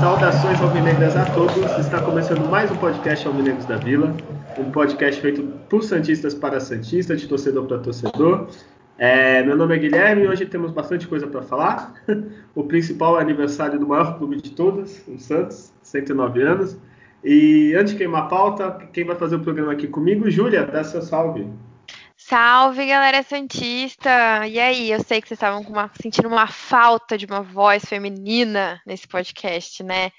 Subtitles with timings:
[0.00, 1.78] Saudações alvinegras a todos.
[1.78, 4.14] Está começando mais um podcast Alvinegros da Vila,
[4.58, 8.48] um podcast feito por santistas para santistas, de torcedor para torcedor.
[8.98, 11.94] É, meu nome é Guilherme e hoje temos bastante coisa para falar.
[12.54, 16.76] O principal é aniversário do maior clube de todos, o Santos, 109 anos.
[17.24, 20.30] E antes de queimar a pauta, quem vai fazer o programa aqui comigo?
[20.30, 21.48] Júlia, dá seu salve.
[22.14, 24.46] Salve, galera Santista!
[24.46, 28.80] E aí, eu sei que vocês estavam uma, sentindo uma falta de uma voz feminina
[28.86, 30.10] nesse podcast, né?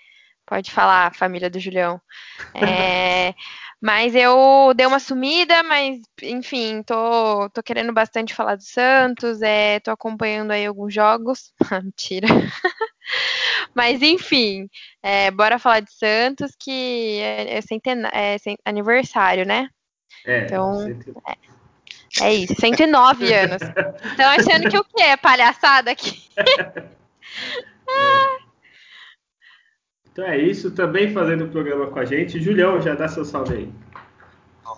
[0.45, 2.02] Pode falar, família do Julião.
[2.53, 3.34] É,
[3.84, 9.82] mas eu dei uma sumida, mas enfim, tô, tô querendo bastante falar do Santos, é,
[9.82, 11.52] tô acompanhando aí alguns jogos.
[11.84, 12.30] Mentira.
[13.76, 14.70] mas enfim,
[15.04, 19.67] é, bora falar de Santos, que é, é, centena, é aniversário, né?
[20.26, 20.88] É, então,
[21.28, 23.61] é, é isso, 109 anos.
[24.14, 25.02] Então achando que o quê?
[25.02, 26.30] É palhaçada aqui?
[27.89, 28.42] É.
[30.14, 32.39] Então é isso, também fazendo o programa com a gente.
[32.39, 33.73] Julião, já dá seu salve aí.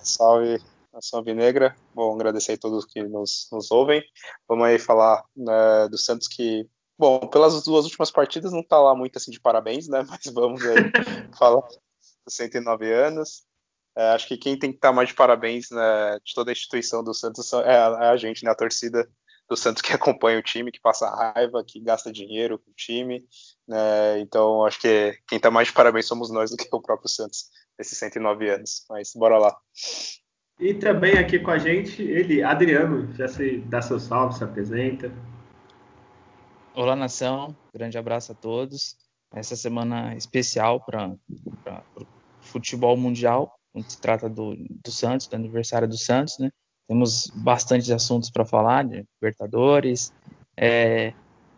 [0.02, 0.64] Salve,
[1.02, 1.76] salve negra.
[1.94, 4.02] Bom, agradecer a todos que nos, nos ouvem.
[4.48, 6.66] Vamos aí falar né, do Santos que,
[6.98, 10.06] bom, pelas duas últimas partidas não tá lá muito assim de parabéns, né?
[10.08, 10.90] Mas vamos aí
[11.38, 11.68] falar
[12.26, 13.44] dos 109 anos.
[13.94, 17.04] É, acho que quem tem que estar mais de parabéns né, de toda a instituição
[17.04, 19.06] do Santos é a, é a gente, né, a torcida
[19.50, 23.24] do Santos que acompanha o time, que passa raiva, que gasta dinheiro com o time.
[23.68, 24.20] Né?
[24.20, 27.46] Então, acho que quem está mais de parabéns somos nós do que o próprio Santos,
[27.78, 28.86] nesses 109 anos.
[28.90, 29.56] Mas bora lá.
[30.60, 35.12] E também aqui com a gente, ele, Adriano, já se dá seu salve, se apresenta.
[36.74, 37.56] Olá, nação.
[37.74, 38.98] Grande abraço a todos.
[39.34, 41.10] Essa semana especial para
[41.96, 42.06] o
[42.40, 46.50] futebol mundial, quando se trata do, do Santos, do aniversário do Santos, né?
[46.88, 50.14] Temos bastante assuntos para falar, de Libertadores.
[50.56, 51.14] É,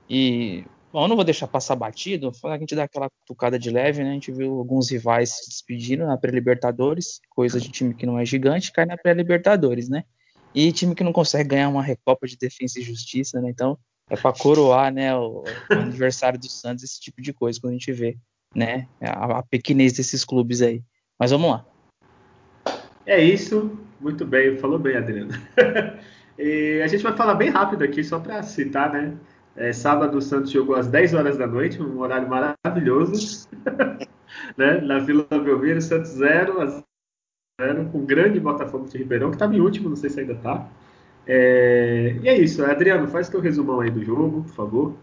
[0.09, 4.03] e, bom, eu não vou deixar passar batido, a gente dá aquela tocada de leve,
[4.03, 4.11] né?
[4.11, 8.25] A gente viu alguns rivais se despedindo na pré-Libertadores, coisa de time que não é
[8.25, 10.03] gigante, cai na pré-Libertadores, né?
[10.55, 13.49] E time que não consegue ganhar uma recopa de defesa e justiça, né?
[13.49, 13.77] Então,
[14.09, 17.77] é para coroar, né, o, o, aniversário do Santos, esse tipo de coisa, quando a
[17.77, 18.17] gente vê,
[18.55, 20.81] né, a, a pequenez desses clubes aí.
[21.19, 21.65] Mas vamos lá.
[23.05, 23.77] É isso.
[23.99, 25.31] Muito bem, falou bem, Adriano.
[26.37, 29.15] e a gente vai falar bem rápido aqui, só para citar, né?
[29.55, 33.49] É, sábado o Santos jogou às 10 horas da noite, um horário maravilhoso.
[34.55, 34.79] né?
[34.81, 36.83] Na Vila Belmiro, Santos 0 a
[37.59, 40.33] 0 com o grande Botafogo de Ribeirão, que estava em último, não sei se ainda
[40.33, 40.69] está.
[41.25, 42.15] É...
[42.21, 44.95] E é isso, Adriano, faz teu resumão aí do jogo, por favor.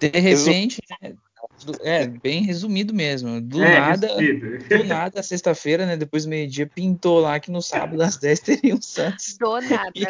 [0.00, 0.82] De repente,
[1.66, 3.40] né, é, bem resumido mesmo.
[3.40, 4.68] Do é, nada, resumido.
[4.68, 5.96] do nada, sexta-feira, né?
[5.96, 9.36] Depois do meio-dia, pintou lá que no sábado às 10 teria um Santos.
[9.38, 10.06] Do nada, e,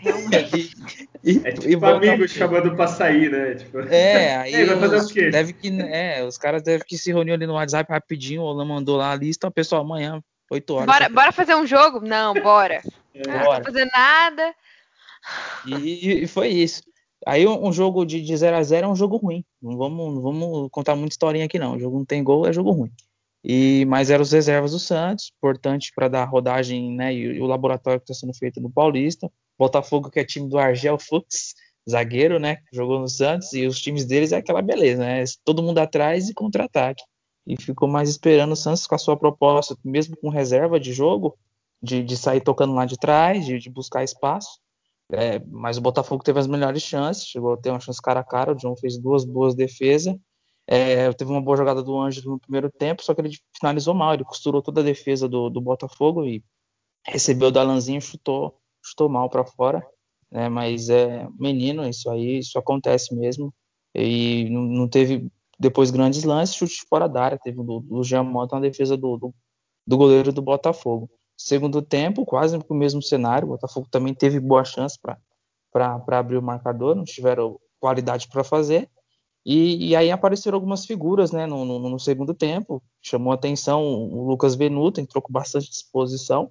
[0.00, 0.70] realmente.
[1.24, 3.54] E, é tipo e amigo chamando pra sair, né?
[3.54, 3.78] Tipo...
[3.82, 5.30] É, aí vai fazer os, o quê?
[5.30, 8.64] Deve que, é, os caras devem que se reunir ali no WhatsApp rapidinho, o Olan
[8.64, 10.20] mandou lá a lista, o pessoal, amanhã,
[10.50, 10.86] 8 horas.
[10.86, 12.00] Bora, bora fazer um jogo?
[12.00, 12.82] Não, bora.
[13.14, 13.28] É.
[13.28, 13.62] Não bora.
[13.62, 14.52] fazer nada.
[15.64, 16.82] E, e foi isso.
[17.26, 19.44] Aí um, jogo de, de 0 a 0 é um jogo ruim.
[19.60, 21.76] Não vamos, não vamos contar muita historinha aqui, não.
[21.76, 22.90] O jogo não tem gol, é jogo ruim.
[23.44, 27.12] E, mas eram os reservas do Santos, importante para dar rodagem, né?
[27.12, 29.30] E, e o laboratório que está sendo feito no Paulista.
[29.58, 31.54] Botafogo, que é time do Argel Fux,
[31.88, 32.58] zagueiro, né?
[32.72, 35.24] Jogou no Santos, e os times deles é aquela beleza, né?
[35.44, 37.02] Todo mundo atrás e contra-ataque.
[37.46, 41.36] E ficou mais esperando o Santos com a sua proposta, mesmo com reserva de jogo,
[41.82, 44.60] de, de sair tocando lá de trás, de, de buscar espaço.
[45.12, 48.24] É, mas o Botafogo teve as melhores chances, chegou a ter uma chance cara a
[48.24, 48.54] cara.
[48.54, 50.16] O João fez duas boas defesas.
[50.66, 54.14] É, teve uma boa jogada do Ângelo no primeiro tempo, só que ele finalizou mal.
[54.14, 56.42] Ele costurou toda a defesa do, do Botafogo e
[57.06, 59.86] recebeu o Dalanzinho chutou, chutou mal para fora.
[60.30, 63.52] Né, mas é menino, isso aí, isso acontece mesmo.
[63.94, 67.38] E não, não teve depois grandes lances, chute fora da área.
[67.38, 69.34] Teve do, do Jean Mota na defesa do, do,
[69.86, 71.10] do goleiro do Botafogo.
[71.44, 73.48] Segundo tempo, quase o mesmo cenário.
[73.48, 78.88] O Botafogo também teve boa chance para abrir o marcador, não tiveram qualidade para fazer.
[79.44, 82.80] E, e, aí apareceram algumas figuras né, no, no, no, segundo tempo.
[83.00, 86.48] Chamou atenção o Lucas Venuto, entrou com bastante disposição.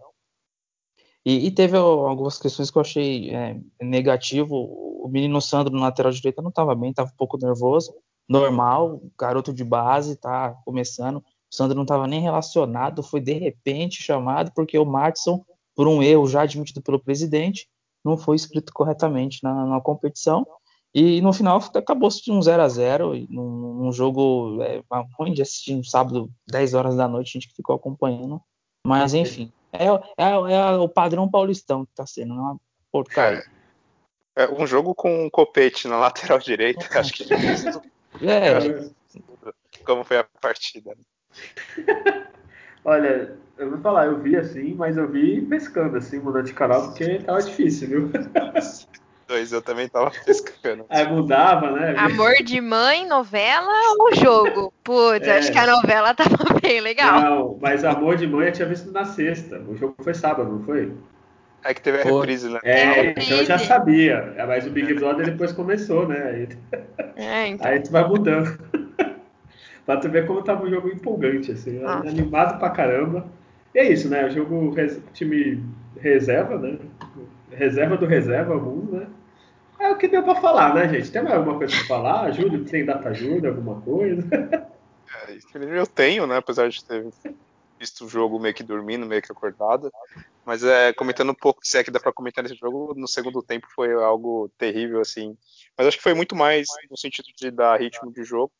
[1.25, 4.55] E, e teve algumas questões que eu achei é, negativo.
[4.55, 7.95] O menino Sandro, no lateral direito, não estava bem, estava um pouco nervoso.
[8.27, 11.23] Normal, garoto de base, tá começando.
[11.51, 15.43] O Sandro não estava nem relacionado, foi de repente chamado porque o Matson,
[15.75, 17.67] por um erro já admitido pelo presidente,
[18.03, 20.47] não foi escrito corretamente na, na competição.
[20.93, 24.81] E no final acabou de um 0 a 0 num, num jogo é,
[25.17, 28.41] ruim de assistir no sábado, 10 horas da noite, a gente ficou acompanhando.
[28.85, 29.85] Mas enfim, é,
[30.17, 32.59] é, é o padrão paulistão que tá sendo, não é uma
[32.91, 33.45] porcaria.
[34.35, 37.25] É, um jogo com um copete na lateral direita, acho que.
[37.33, 38.89] é.
[39.85, 40.95] Como foi a partida.
[42.83, 46.87] Olha, eu vou falar, eu vi assim, mas eu vi pescando assim, mudando de canal,
[46.87, 48.11] porque tava difícil, viu?
[49.27, 50.85] Dois, eu também tava pescando.
[50.89, 51.95] Aí mudava, né?
[51.97, 54.73] Amor de mãe, novela ou jogo?
[54.83, 55.37] Putz, é.
[55.37, 57.21] acho que a novela tava bem legal.
[57.21, 59.57] Não, mas Amor de mãe eu tinha visto na sexta.
[59.59, 60.91] O jogo foi sábado, não foi?
[61.63, 62.59] É que teve a reprise, né?
[62.63, 64.33] É, é então eu já sabia.
[64.47, 66.23] Mas o Big Brother depois começou, né?
[66.23, 66.49] Aí,
[67.15, 67.67] é, então.
[67.67, 68.59] aí tu vai mudando.
[69.91, 71.99] Pra tu ver como tava um jogo empolgante, assim, ah.
[71.99, 73.27] animado pra caramba.
[73.75, 74.25] E é isso, né?
[74.25, 74.73] O jogo
[75.13, 75.63] time
[75.99, 76.77] reserva, né?
[77.51, 79.07] Reserva do reserva, alguns, né?
[79.79, 81.11] É o que deu pra falar, né, gente?
[81.11, 82.31] Tem mais alguma coisa pra falar?
[82.31, 84.23] Júlio, tem data Júlio, alguma coisa?
[85.27, 86.37] É, eu tenho, né?
[86.37, 87.05] Apesar de ter
[87.77, 89.91] visto o jogo meio que dormindo, meio que acordado.
[90.45, 93.41] Mas é, comentando um pouco, se é que dá pra comentar nesse jogo, no segundo
[93.41, 95.35] tempo foi algo terrível, assim.
[95.77, 98.51] Mas acho que foi muito mais no sentido de dar ritmo de jogo.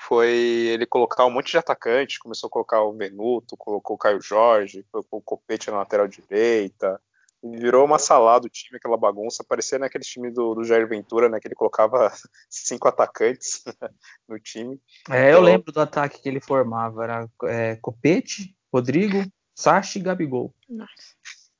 [0.00, 4.20] Foi ele colocar um monte de atacante, começou a colocar o Menuto, colocou o Caio
[4.22, 7.00] Jorge, colocou o Copete na lateral direita,
[7.42, 9.44] virou uma salada o time, aquela bagunça.
[9.44, 11.38] Parecia naquele time do, do Jair Ventura, né?
[11.40, 12.12] Que ele colocava
[12.48, 13.64] cinco atacantes
[14.28, 14.80] no time.
[15.10, 17.04] É, eu então, lembro do ataque que ele formava.
[17.04, 19.24] Era é, Copete, Rodrigo,
[19.54, 20.54] Sachi e Gabigol.
[20.68, 21.16] Nossa.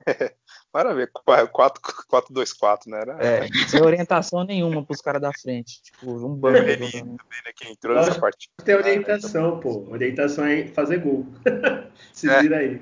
[0.07, 0.35] É,
[0.73, 1.09] maravilha.
[1.27, 3.01] 4-2-4, né?
[3.01, 3.17] Era...
[3.21, 5.83] É, sem orientação nenhuma pros caras da frente.
[5.83, 6.59] Tipo, um banco.
[6.59, 8.53] Ele também, né, que entrou nessa partida.
[8.65, 9.87] Tem orientação, pô.
[9.91, 11.27] Orientação é fazer gol.
[12.13, 12.43] Se é.
[12.43, 12.81] vira aí.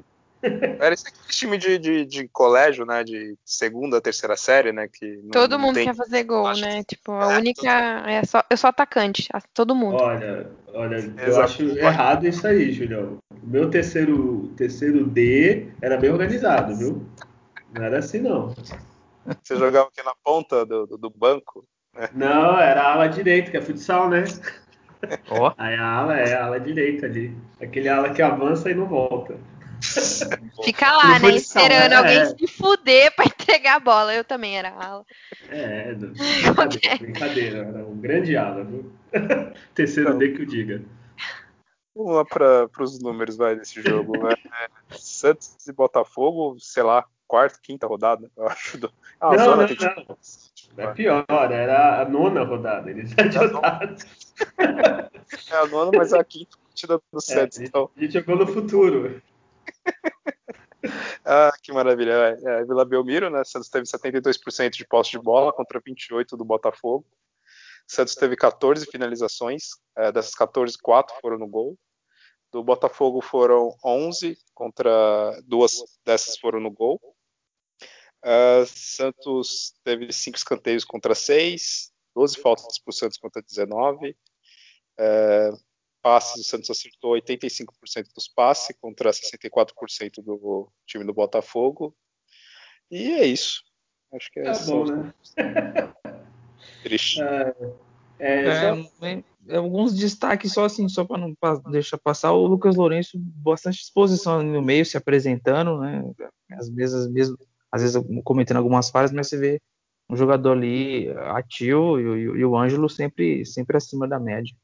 [0.79, 3.03] Era esse time de, de, de, colégio, né?
[3.03, 4.89] De segunda, terceira série, né?
[4.89, 5.87] Que não, todo não mundo tem...
[5.87, 6.85] quer fazer gol, Acho né?
[6.85, 8.03] Tipo, a é, única.
[8.07, 9.97] É só, eu sou atacante, todo mundo.
[9.97, 11.21] Olha, olha, Exato.
[11.21, 13.19] eu acho errado isso aí, Julião.
[13.31, 17.07] O meu terceiro, terceiro D era bem organizado, viu?
[17.77, 18.55] Não era assim, não.
[19.43, 21.67] Você jogava aqui na ponta do, do, do banco?
[21.95, 22.09] Né?
[22.15, 24.25] Não, era a ala direita, que é futsal, né?
[25.31, 25.53] Oh.
[25.59, 27.37] Aí a ala é a ala direita ali.
[27.61, 29.37] Aquele ala que avança e não volta.
[30.65, 31.31] Fica lá, né?
[31.31, 34.15] Esperando é, alguém se fuder pra entregar a bola.
[34.15, 35.05] Eu também era ala.
[35.51, 37.59] É, brincadeira, brincadeira.
[37.59, 38.93] Era um grande ala, viu?
[39.75, 40.83] Terceiro então, D que o diga.
[41.95, 44.17] Vamos lá para os números vai, desse jogo.
[44.19, 44.35] Né?
[44.91, 48.79] Santos e Botafogo, sei lá, quarta, quinta rodada, eu acho.
[48.79, 48.93] Do...
[49.21, 49.67] Ah, não, não, não.
[49.67, 50.19] Tipo...
[50.77, 52.91] É pior, era a nona rodada.
[52.91, 53.97] Eles adiantaram.
[55.51, 57.59] É a nona, mas é a quinta partida do é, Santos.
[57.59, 57.91] Então.
[57.97, 59.23] A gente jogou no futuro.
[61.25, 62.39] ah, que maravilha.
[62.45, 63.43] É, Vila Belmiro, né?
[63.45, 67.07] Santos teve 72% de posse de bola contra 28% do Botafogo.
[67.89, 71.79] Santos teve 14 finalizações, é, dessas 14, 4 foram no gol.
[72.53, 77.01] Do Botafogo foram 11, contra duas dessas foram no gol.
[78.27, 84.17] Uh, Santos teve 5 escanteios contra 6, 12 faltas para o Santos contra 19.
[84.99, 85.57] Uh,
[86.03, 87.67] passes, o Santos acertou 85%
[88.13, 91.97] dos passes contra 64% do time do Botafogo.
[92.91, 93.63] E é isso.
[94.13, 95.15] Acho que é, tá bom, né?
[96.83, 97.21] Triste.
[97.23, 97.55] É,
[98.19, 101.37] é, é, alguns destaques só assim, só para não
[101.71, 106.03] deixar passar, o Lucas Lourenço, bastante exposição no meio, se apresentando, né?
[106.53, 107.37] Às vezes, mesmo,
[107.73, 109.63] às vezes cometendo algumas falhas, mas você vê
[110.09, 114.55] um jogador ali ativo e, e, e o Ângelo sempre, sempre acima da média.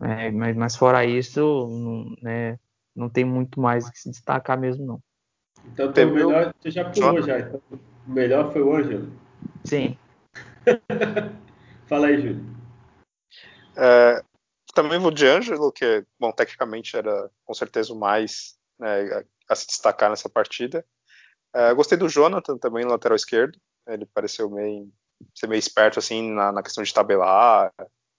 [0.00, 2.58] É, mas, mas, fora isso, não, né,
[2.94, 5.02] não tem muito mais que se destacar mesmo, não.
[5.66, 7.40] Então, o melhor, você já pulou já.
[7.40, 7.60] Então,
[8.06, 9.12] o melhor foi o Ângelo?
[9.64, 9.98] Sim.
[11.86, 12.44] Fala aí, Júlio.
[13.76, 14.22] É,
[14.74, 19.66] também vou de Ângelo, que, bom, tecnicamente era com certeza o mais né, a se
[19.66, 20.84] destacar nessa partida.
[21.54, 23.58] É, gostei do Jonathan também, no lateral esquerdo.
[23.86, 24.90] Ele pareceu meio,
[25.34, 27.72] ser meio esperto assim na, na questão de tabelar,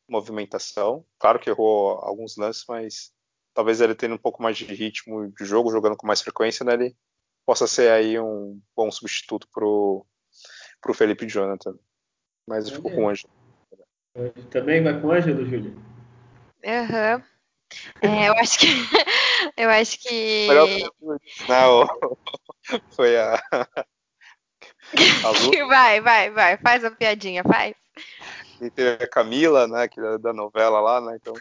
[0.09, 1.05] movimentação.
[1.19, 3.11] Claro que errou alguns lances, mas
[3.53, 6.73] talvez ele tendo um pouco mais de ritmo de jogo, jogando com mais frequência, né,
[6.73, 6.95] ele
[7.45, 10.05] possa ser aí um bom substituto pro,
[10.81, 11.75] pro Felipe Jonathan.
[12.47, 13.31] Mas eu fico com o Ângelo.
[14.49, 15.75] Também vai com o Ângelo, Júlio?
[16.65, 17.23] Aham.
[18.03, 18.09] Uhum.
[18.09, 18.67] É, eu acho que.
[19.57, 20.47] eu acho que.
[21.47, 21.87] Não,
[22.95, 23.41] foi a.
[24.93, 25.31] a
[25.67, 26.57] vai, vai, vai.
[26.57, 27.75] Faz a piadinha, faz.
[28.61, 31.17] E teve a Camila, né, que é da novela lá, né?
[31.21, 31.33] Então,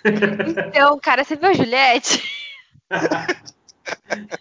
[0.68, 2.22] então cara, você viu a Juliette?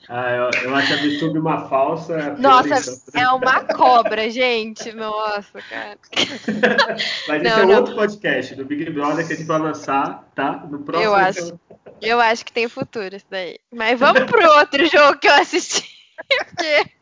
[0.09, 2.35] Ah, eu, eu acho a VTube uma falsa.
[2.39, 4.91] Nossa, é uma cobra, gente.
[4.93, 5.97] Nossa, cara.
[7.27, 7.75] Mas Não, esse é não.
[7.77, 10.65] outro podcast do Big Brother que a gente vai lançar, tá?
[10.69, 11.09] No próximo.
[11.09, 11.59] Eu acho.
[12.01, 13.57] Eu acho que tem futuro isso daí.
[13.73, 15.97] Mas vamos pro outro jogo que eu assisti.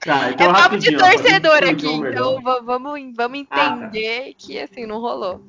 [0.01, 3.75] Tá, então é papo de torcedor aqui, um jogo então vamos, vamos Ah, tá.
[3.77, 5.41] entender que assim não rolou.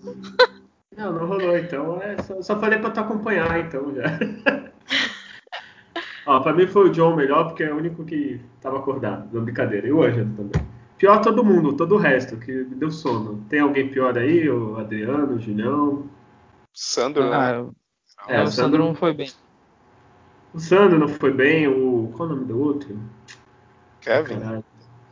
[0.96, 2.00] Não, não rolou, então.
[2.00, 4.04] É, só, só falei pra tu acompanhar, então já.
[6.26, 9.28] Ó, pra mim foi o John melhor, porque é o único que tava acordado.
[9.32, 9.86] Não, brincadeira.
[9.86, 10.66] E o Ângelo também.
[10.98, 13.44] Pior todo mundo, todo o resto, que me deu sono.
[13.48, 14.48] Tem alguém pior aí?
[14.48, 16.04] O Adriano, o Julião?
[16.72, 17.36] Sandro, né?
[17.36, 17.66] Ah,
[18.28, 19.30] É, o Sandro não foi bem.
[20.52, 22.10] O Sandro não foi bem, o.
[22.16, 22.98] Qual o nome do outro?
[24.00, 24.40] Kevin.
[24.40, 24.64] Caralho.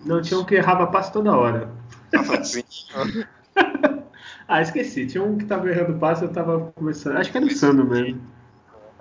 [0.04, 1.70] Não, tinha um que errava passe toda hora.
[4.46, 5.06] Ah, esqueci.
[5.06, 7.16] Tinha um que tava errando passe, eu tava começando.
[7.16, 8.20] Acho que era o Sandro mesmo.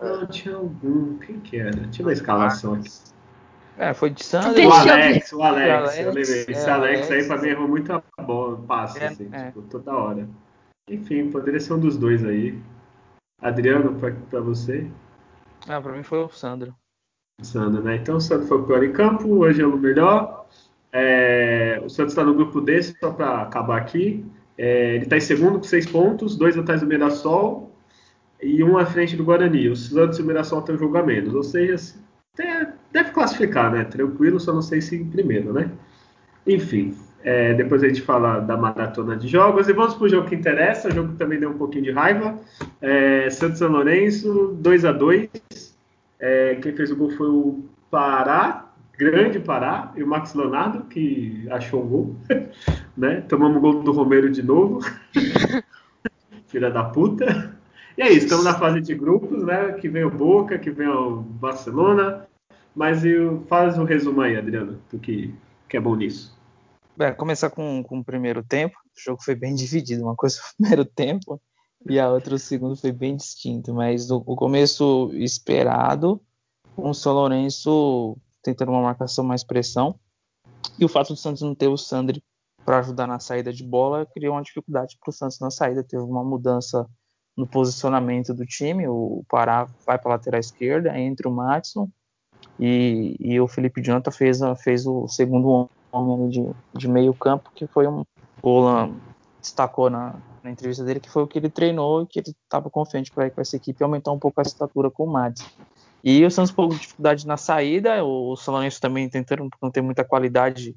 [0.04, 1.18] Não, tinha algum.
[1.18, 1.72] Quem que era?
[1.72, 2.90] Deixa eu ver a escalação aqui.
[3.78, 4.68] É, foi de Sandro.
[4.68, 6.46] O Alex, o Alex, Alex, eu lembrei.
[6.48, 9.48] Esse é, Alex, aí pra mim errou muita bola, passe, É, assim, é.
[9.48, 10.28] tipo, toda hora.
[10.90, 12.60] Enfim, poderia ser um dos dois aí.
[13.42, 14.88] Adriano, pra, pra você,
[15.68, 16.76] Ah, pra mim foi o Sandro.
[17.42, 17.96] Sandro, né?
[17.96, 20.46] Então o Santos foi o pior em campo, o Ângelo melhor.
[20.92, 24.24] É, o Santos está no grupo D, só para acabar aqui.
[24.56, 27.73] É, ele está em segundo com seis pontos, dois atrás do Mirassol
[28.44, 29.70] e um à frente do Guarani.
[29.70, 31.96] O Santos e o Mirassol têm um jogo a menos, ou seja,
[32.36, 33.84] tem- deve classificar, né?
[33.86, 35.72] Tranquilo, só não sei se em primeiro, né?
[36.46, 40.28] Enfim, é, depois a gente fala da maratona de jogos e vamos para o jogo
[40.28, 40.90] que interessa.
[40.90, 42.38] O jogo que também deu um pouquinho de raiva.
[42.82, 45.30] É, Santos São Lourenço, 2 a 2
[46.20, 51.48] é, Quem fez o gol foi o Pará, grande Pará, e o Max Leonardo, que
[51.50, 52.16] achou o gol.
[52.98, 53.22] né?
[53.22, 54.80] Tomamos o gol do Romero de novo.
[56.48, 57.58] Filha da puta.
[57.98, 59.74] E é isso, estamos na fase de grupos, né?
[59.74, 62.28] Que vem o Boca, que vem o Barcelona.
[62.76, 65.34] Mas eu, faz o resumo aí, Adriano, tu que,
[65.70, 66.36] que é bom nisso.
[66.98, 68.76] Bem, começar com, com o primeiro tempo.
[68.96, 70.04] O jogo foi bem dividido.
[70.04, 71.42] Uma coisa foi o primeiro tempo
[71.88, 73.74] e a outra o segundo foi bem distinto.
[73.74, 76.20] Mas o, o começo esperado,
[76.76, 80.00] com o São Lourenço tentando uma marcação mais pressão.
[80.80, 82.24] E o fato do Santos não ter o Sandri
[82.66, 85.84] para ajudar na saída de bola criou uma dificuldade para o Santos na saída.
[85.84, 86.88] Teve uma mudança
[87.36, 88.88] no posicionamento do time.
[88.88, 91.90] O Pará vai para a lateral esquerda, entra o Matson
[92.60, 97.68] e, e o Felipe Jonathan fez, fez o segundo homem de, de meio campo, que
[97.68, 98.04] foi um.
[98.42, 98.96] O Olan
[99.40, 102.70] destacou na, na entrevista dele que foi o que ele treinou e que ele estava
[102.70, 105.46] confiante para essa equipe aumentar um pouco a estatura com o Mads.
[106.04, 110.04] E o Santos com dificuldade na saída, o, o Lourenço também tentando não ter muita
[110.04, 110.76] qualidade,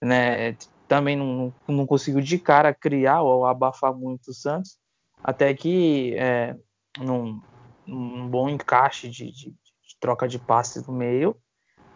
[0.00, 0.56] né?
[0.86, 4.78] Também não, não conseguiu de cara criar ou abafar muito o Santos,
[5.22, 6.56] até que é,
[6.98, 7.40] num,
[7.86, 11.36] num bom encaixe de, de- de troca de passes no meio,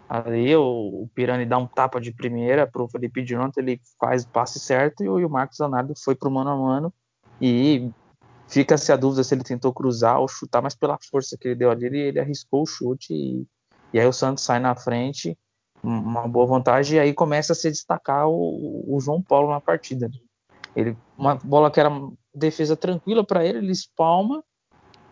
[0.09, 0.62] ali o,
[1.05, 4.61] o Pirani dá um tapa de primeira para o Felipe Jonathan, ele faz o passe
[4.61, 6.93] certo e o, e o Marcos Leonardo foi pro mano a mano
[7.41, 7.91] e
[8.49, 11.71] fica-se a dúvida se ele tentou cruzar ou chutar, mas pela força que ele deu
[11.71, 13.47] ali, ele, ele arriscou o chute e,
[13.93, 15.38] e aí o Santos sai na frente,
[15.83, 19.61] um- uma boa vantagem, e aí começa a se destacar o, o João Paulo na
[19.61, 20.11] partida.
[20.75, 21.91] Ele, uma bola que era
[22.35, 24.43] defesa tranquila para ele, ele espalma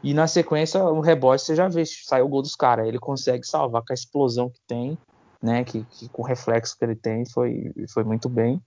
[0.03, 2.87] e na sequência o rebote você já vê, sai o gol dos caras.
[2.87, 4.99] Ele consegue salvar com a explosão que tem,
[5.43, 5.63] né?
[5.65, 8.61] Que, que com o reflexo que ele tem, foi, foi muito bem.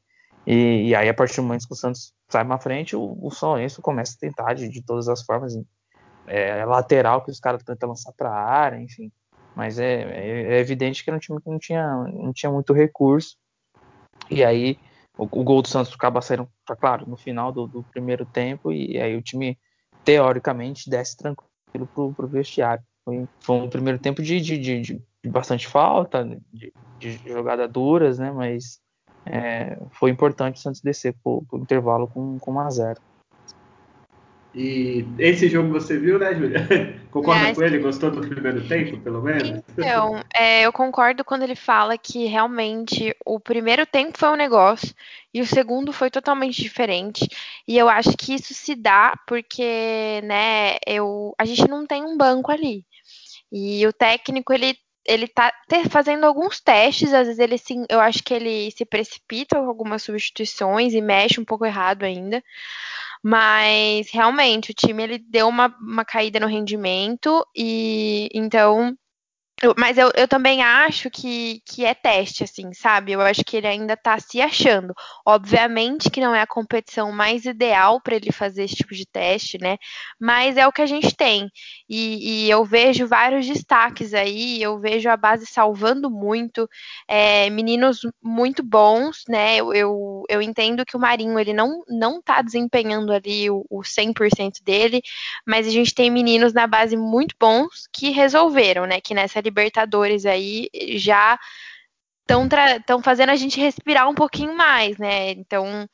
[0.45, 3.31] E, e aí, a partir do momento que o Santos sai na frente, o, o
[3.31, 5.55] São Lourenço começa a tentar de, de todas as formas.
[6.27, 9.11] É, é lateral que os caras tentam lançar para a área, enfim.
[9.55, 12.73] Mas é, é, é evidente que era um time que não tinha, não tinha muito
[12.73, 13.37] recurso.
[14.29, 14.77] E aí
[15.17, 18.71] o, o gol do Santos acaba saindo, tá claro, no final do, do primeiro tempo,
[18.71, 19.57] e aí o time
[20.03, 22.83] teoricamente desce tranquilo pro, pro vestiário.
[23.05, 28.17] Foi, foi um primeiro tempo de, de, de, de bastante falta, de, de jogada duras,
[28.17, 28.31] né?
[28.31, 28.79] Mas
[29.25, 33.01] é, foi importante o Santos descer pro, pro intervalo com, com 1 a 0
[34.55, 36.67] E esse jogo você viu, né, Júlia?
[37.09, 37.79] Concorda É, com ele?
[37.79, 39.63] Gostou do primeiro tempo, pelo menos?
[39.75, 44.93] Então, é, eu concordo quando ele fala que realmente o primeiro tempo foi um negócio
[45.33, 47.27] e o segundo foi totalmente diferente.
[47.67, 52.15] E eu acho que isso se dá porque, né, eu, a gente não tem um
[52.15, 52.85] banco ali.
[53.51, 55.51] E o técnico, ele, ele tá
[55.89, 60.03] fazendo alguns testes, às vezes ele se, eu acho que ele se precipita com algumas
[60.03, 62.43] substituições e mexe um pouco errado ainda.
[63.23, 68.95] Mas realmente o time ele deu uma, uma caída no rendimento e então
[69.77, 73.13] mas eu, eu também acho que, que é teste, assim, sabe?
[73.13, 74.93] Eu acho que ele ainda tá se achando.
[75.25, 79.57] Obviamente que não é a competição mais ideal para ele fazer esse tipo de teste,
[79.57, 79.77] né?
[80.19, 81.49] Mas é o que a gente tem.
[81.87, 86.67] E, e eu vejo vários destaques aí, eu vejo a base salvando muito,
[87.07, 89.57] é, meninos muito bons, né?
[89.57, 93.81] Eu, eu, eu, entendo que o Marinho, ele não, não tá desempenhando ali o, o
[93.81, 95.01] 100% dele,
[95.45, 98.99] mas a gente tem meninos na base muito bons que resolveram, né?
[98.99, 101.39] Que nessa Libertadores aí já
[102.79, 105.31] estão fazendo a gente respirar um pouquinho mais, né?
[105.31, 105.87] Então,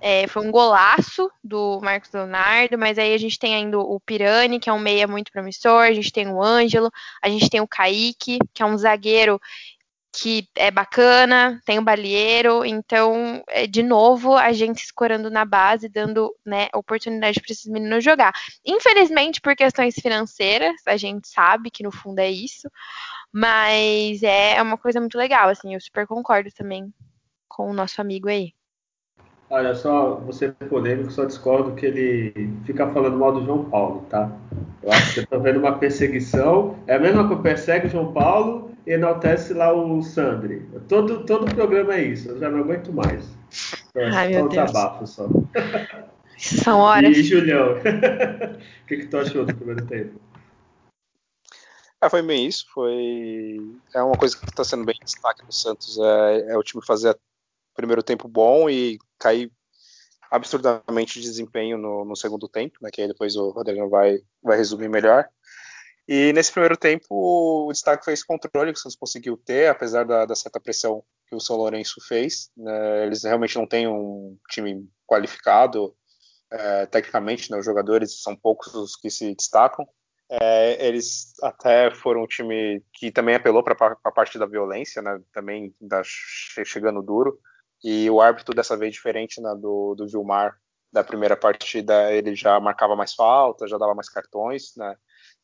[0.00, 4.58] é, foi um golaço do Marcos Leonardo, mas aí a gente tem ainda o Pirani,
[4.58, 6.90] que é um meia muito promissor, a gente tem o Ângelo,
[7.22, 9.40] a gente tem o Kaique, que é um zagueiro
[10.16, 15.90] que é bacana, tem o Balieiro, então, é, de novo, a gente escorando na base,
[15.90, 18.32] dando né, oportunidade para esses meninos jogar.
[18.64, 22.66] Infelizmente, por questões financeiras, a gente sabe que no fundo é isso,
[23.30, 26.90] mas é uma coisa muito legal, assim, eu super concordo também
[27.46, 28.54] com o nosso amigo aí.
[29.50, 34.06] Olha, só, você é polêmico, só discordo que ele fica falando mal do João Paulo,
[34.08, 34.32] tá?
[34.82, 36.76] Eu acho que eu tô vendo uma perseguição.
[36.86, 40.68] É a mesma que persegue o João Paulo enaltece lá o Sandri.
[40.88, 43.24] Todo, todo programa é isso, eu já não aguento mais.
[43.90, 44.66] Então, Ai, meu Deus.
[44.66, 45.28] desabafo só.
[46.38, 47.16] São horas.
[47.16, 50.20] E Julião, o que, que tu achou do primeiro tempo?
[52.00, 52.66] É, foi bem isso.
[52.72, 53.56] Foi
[53.94, 55.98] é uma coisa que está sendo bem destaque no Santos.
[55.98, 57.18] É, é, o time fazer
[57.74, 59.50] primeiro tempo bom e cair
[60.30, 64.56] absurdamente de desempenho no, no segundo tempo, né, que aí depois o Rodrigo vai, vai
[64.56, 65.28] resumir melhor.
[66.08, 70.04] E nesse primeiro tempo, o destaque foi esse controle que o Santos conseguiu ter, apesar
[70.04, 72.50] da, da certa pressão que o São Lourenço fez.
[72.56, 75.94] Né, eles realmente não têm um time qualificado
[76.50, 79.86] é, tecnicamente, né, os jogadores são poucos os que se destacam.
[80.28, 85.20] É, eles até foram um time que também apelou para a parte da violência, né,
[85.32, 87.38] também da, chegando duro.
[87.82, 90.56] E o árbitro, dessa vez diferente né, do, do Vilmar,
[90.92, 94.96] da primeira partida, ele já marcava mais falta, já dava mais cartões, né?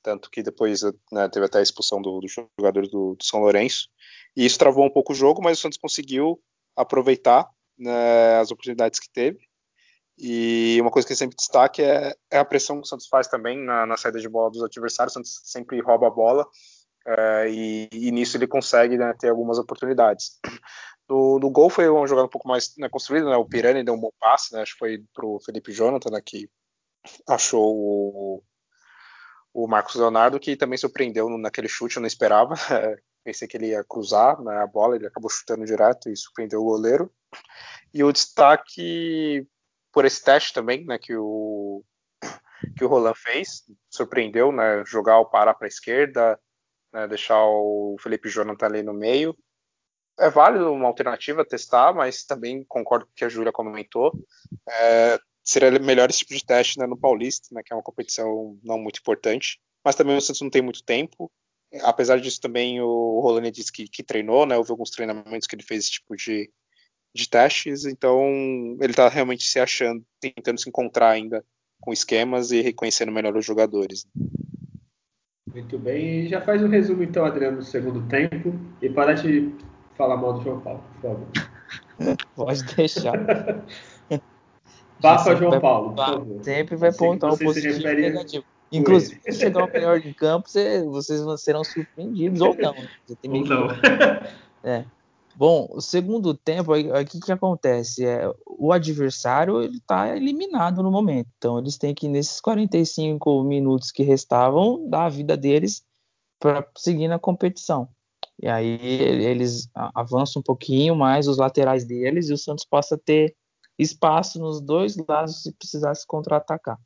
[0.02, 0.82] Tanto que depois
[1.12, 3.88] né, teve até a expulsão dos do jogadores do, do, São Lourenço.
[4.37, 6.40] E isso travou um pouco o jogo, mas o Santos conseguiu
[6.76, 9.38] aproveitar né, as oportunidades que teve.
[10.18, 13.59] E uma coisa que sempre destaque é, é, a pressão que o Santos faz também
[13.59, 15.12] na, na, saída de bola dos adversários.
[15.12, 16.47] O Santos sempre rouba a bola
[17.06, 20.38] é, e, e, nisso ele consegue né, ter algumas oportunidades.
[21.08, 23.93] Do, do gol foi uma jogada um pouco mais né, construída, né, o Pirani deu
[23.93, 26.49] um bom passe, né, acho que foi pro Felipe Jonathan, né, que
[27.28, 28.43] achou o,
[29.54, 32.54] o Marcos Leonardo, que também surpreendeu naquele chute, eu não esperava,
[33.25, 36.65] pensei que ele ia cruzar né, a bola, ele acabou chutando direto e surpreendeu o
[36.65, 37.12] goleiro.
[37.93, 39.47] E o destaque
[39.93, 41.84] por esse teste também, né, que o
[42.76, 46.38] que o Roland fez, surpreendeu, né, jogar o Pará para a esquerda,
[46.93, 49.36] né, deixar o Felipe Jonathan ali no meio.
[50.19, 54.12] É válido uma alternativa testar, mas também concordo com o que a Júlia comentou.
[54.69, 58.59] É, seria melhor esse tipo de teste né, no Paulista, né, que é uma competição
[58.63, 59.61] não muito importante.
[59.85, 61.31] Mas também o Santos não tem muito tempo.
[61.83, 64.57] Apesar disso, também o Rolani disse que, que treinou, né?
[64.57, 66.50] Houve alguns treinamentos que ele fez esse tipo de,
[67.15, 68.21] de testes, então
[68.81, 71.45] ele está realmente se achando, tentando se encontrar ainda
[71.81, 74.07] com esquemas e reconhecendo melhor os jogadores.
[75.52, 79.52] Muito bem, e já faz um resumo então, Adriano, do segundo tempo e para de
[79.97, 81.28] falar mal do João Paulo, por favor.
[82.37, 83.15] Pode deixar.
[85.02, 86.45] Bafa João Paulo, por favor.
[86.45, 88.45] Sempre vai pontuar o positivo e negativo.
[88.71, 92.75] Inclusive, se chegar o melhor de campo, vocês serão surpreendidos ou não.
[92.75, 93.69] Ou não.
[94.65, 94.84] É.
[95.34, 98.06] Bom, o segundo tempo, o que, que acontece?
[98.06, 101.28] É, o adversário ele está eliminado no momento.
[101.36, 105.82] Então, eles têm que, nesses 45 minutos que restavam, dar a vida deles
[106.38, 107.88] para seguir na competição.
[108.41, 113.34] E aí eles avançam um pouquinho mais os laterais deles e o Santos possa ter
[113.78, 116.78] espaço nos dois lados se precisasse contra-atacar.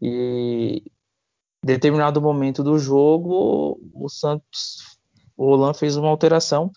[0.00, 0.82] E
[1.64, 4.98] determinado momento do jogo, o Santos,
[5.36, 6.70] o Roland fez uma alteração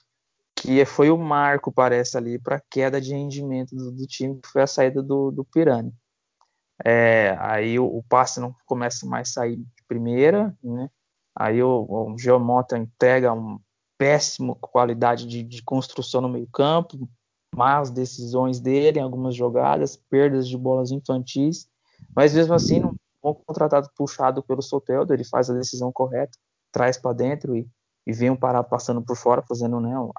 [0.55, 4.47] que foi o marco, parece, ali para a queda de rendimento do, do, time, que
[4.47, 5.93] foi a saída do, do Pirani.
[6.84, 10.89] É, aí o, o, passe não começa mais a sair de primeira, né?
[11.38, 13.60] Aí o, o Geomota entrega uma
[13.97, 17.10] péssima qualidade de, de construção no meio campo,
[17.55, 21.67] más decisões dele em algumas jogadas, perdas de bolas infantis,
[22.15, 26.37] mas mesmo assim, um bom contratado puxado pelo Soteldo, ele faz a decisão correta,
[26.71, 27.67] traz para dentro e
[28.05, 30.11] e vem o Pará passando por fora, fazendo né, o,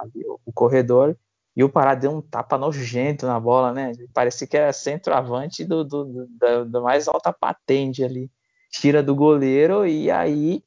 [0.45, 1.17] o corredor,
[1.55, 3.93] e o Pará deu um tapa nojento na bola, né?
[4.13, 8.31] Parecia que era centroavante do, do, do, da, da mais alta patente ali.
[8.71, 10.63] Tira do goleiro, e aí,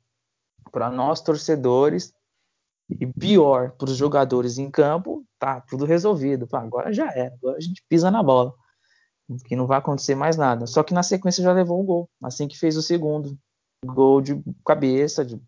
[0.71, 2.11] para nós torcedores,
[2.89, 6.47] E pior, para os jogadores em campo, tá tudo resolvido.
[6.47, 8.53] Pá, agora já é, agora a gente pisa na bola.
[9.45, 10.65] Que não vai acontecer mais nada.
[10.65, 12.09] Só que na sequência já levou um gol.
[12.23, 13.37] Assim que fez o segundo.
[13.85, 15.39] Gol de cabeça, de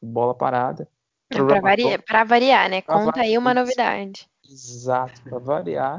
[0.00, 0.88] bola parada.
[1.30, 2.80] É para variar, variar, né?
[2.80, 3.26] Pra Conta variar.
[3.26, 4.28] aí uma novidade.
[4.48, 5.98] Exato, para variar.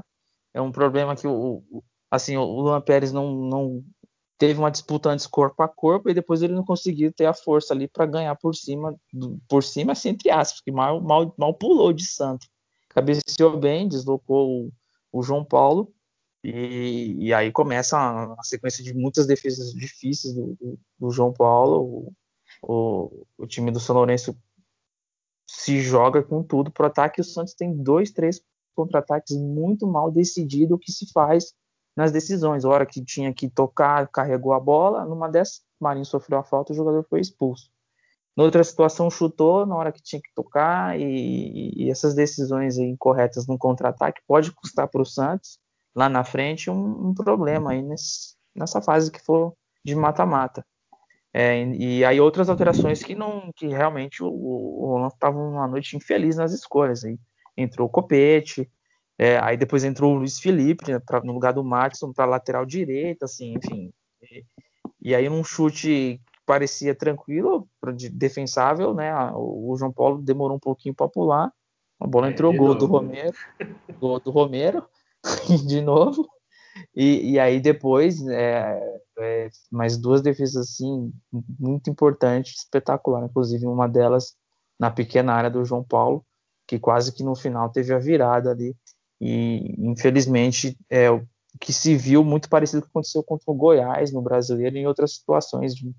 [0.53, 3.83] É um problema que o, o assim, o Luan Pérez não, não
[4.37, 7.73] teve uma disputa antes corpo a corpo e depois ele não conseguiu ter a força
[7.73, 8.95] ali para ganhar por cima,
[9.47, 12.47] por cima, assim, entre aspas, que mal, mal, mal pulou de santo.
[12.89, 14.71] Cabeceou bem, deslocou o,
[15.11, 15.93] o João Paulo
[16.43, 21.33] e, e, aí começa a, a, sequência de muitas defesas difíceis do, do, do João
[21.33, 21.81] Paulo.
[21.81, 22.13] O,
[22.61, 24.37] o, o, time do São Lourenço
[25.47, 27.19] se joga com tudo para o ataque.
[27.19, 28.41] O Santos tem dois, três
[28.75, 31.53] contra-ataques muito mal decidido o que se faz
[31.95, 32.65] nas decisões.
[32.65, 36.43] A hora que tinha que tocar, carregou a bola, numa dessas, o Marinho sofreu a
[36.43, 37.69] falta, o jogador foi expulso.
[38.35, 43.57] Noutra situação, chutou na hora que tinha que tocar, e, e essas decisões incorretas no
[43.57, 45.57] contra-ataque pode custar para o Santos,
[45.95, 49.53] lá na frente, um, um problema aí nesse, nessa fase que for
[49.83, 50.65] de mata-mata.
[51.37, 55.97] É, e aí outras alterações que não que realmente o, o Rolando estava uma noite
[55.97, 57.03] infeliz nas escolhas.
[57.03, 57.19] Aí.
[57.57, 58.69] Entrou o Copete,
[59.17, 62.65] é, aí depois entrou o Luiz Felipe né, pra, no lugar do Matson para lateral
[62.65, 63.93] direita, assim, enfim.
[64.21, 64.45] E,
[65.01, 69.13] e, aí num chute que parecia tranquilo, de, defensável, né?
[69.33, 71.51] O, o, João Paulo demorou um pouquinho para pular.
[71.99, 72.79] A bola é, entrou, gol novo.
[72.79, 73.37] do Romero,
[73.99, 74.85] gol do Romero,
[75.65, 76.27] de novo.
[76.93, 81.13] E, e aí depois, é, é, mais duas defesas assim
[81.57, 84.35] muito importantes, espetacular, inclusive uma delas
[84.77, 86.25] na pequena área do João Paulo,
[86.67, 88.75] que quase que no final teve a virada ali
[89.19, 91.25] e, infelizmente, é o
[91.59, 94.87] que se viu muito parecido com o que aconteceu contra o Goiás no Brasileiro em
[94.87, 95.93] outras situações de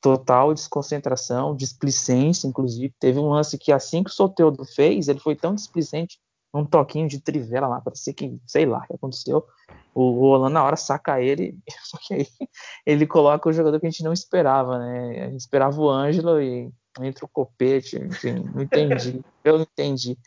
[0.00, 2.94] total desconcentração, displicência, inclusive.
[3.00, 6.18] Teve um lance que assim que o Soteldo fez, ele foi tão displicente,
[6.54, 9.44] um toquinho de trivela lá, parecia que, sei lá, o que aconteceu.
[9.94, 12.26] O, o Holanda na hora saca ele, só que aí
[12.86, 15.24] ele coloca o jogador que a gente não esperava, né?
[15.24, 19.20] A gente esperava o Ângelo e entra o Copete, enfim, não entendi.
[19.44, 20.18] Eu não entendi.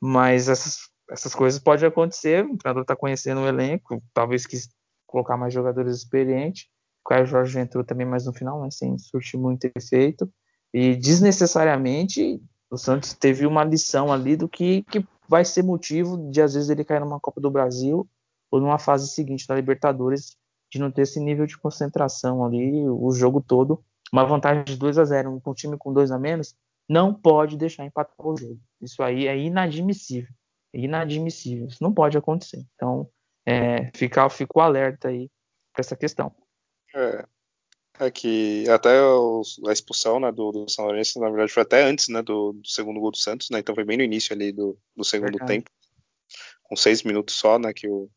[0.00, 2.44] Mas essas essas coisas podem acontecer.
[2.44, 4.68] O treinador está conhecendo o elenco, talvez quis
[5.06, 6.66] colocar mais jogadores experientes.
[7.04, 10.30] O Caio Jorge entrou também mais no final, mas sem surtir muito efeito.
[10.72, 12.40] E desnecessariamente
[12.70, 16.68] o Santos teve uma lição ali do que, que vai ser motivo de às vezes
[16.68, 18.06] ele cair numa Copa do Brasil
[18.50, 20.36] ou numa fase seguinte da Libertadores
[20.70, 23.82] de não ter esse nível de concentração ali o jogo todo.
[24.12, 26.54] Uma vantagem de 2 a 0 com um time com dois a menos
[26.86, 28.58] não pode deixar empatar o jogo.
[28.80, 30.32] Isso aí é inadmissível
[30.72, 31.66] inadmissível.
[31.66, 32.64] Isso não pode acontecer.
[32.74, 33.08] Então,
[33.46, 35.30] é, fica, fica o alerta aí
[35.72, 36.34] para essa questão.
[36.94, 37.24] É,
[38.00, 41.82] é que até os, a expulsão né, do, do São Lourenço, na verdade, foi até
[41.82, 43.58] antes né, do, do, segundo gol do Santos, né?
[43.58, 45.52] Então foi bem no início ali do, do segundo verdade.
[45.52, 45.70] tempo.
[46.62, 47.72] Com seis minutos só, né?
[47.72, 48.10] Que o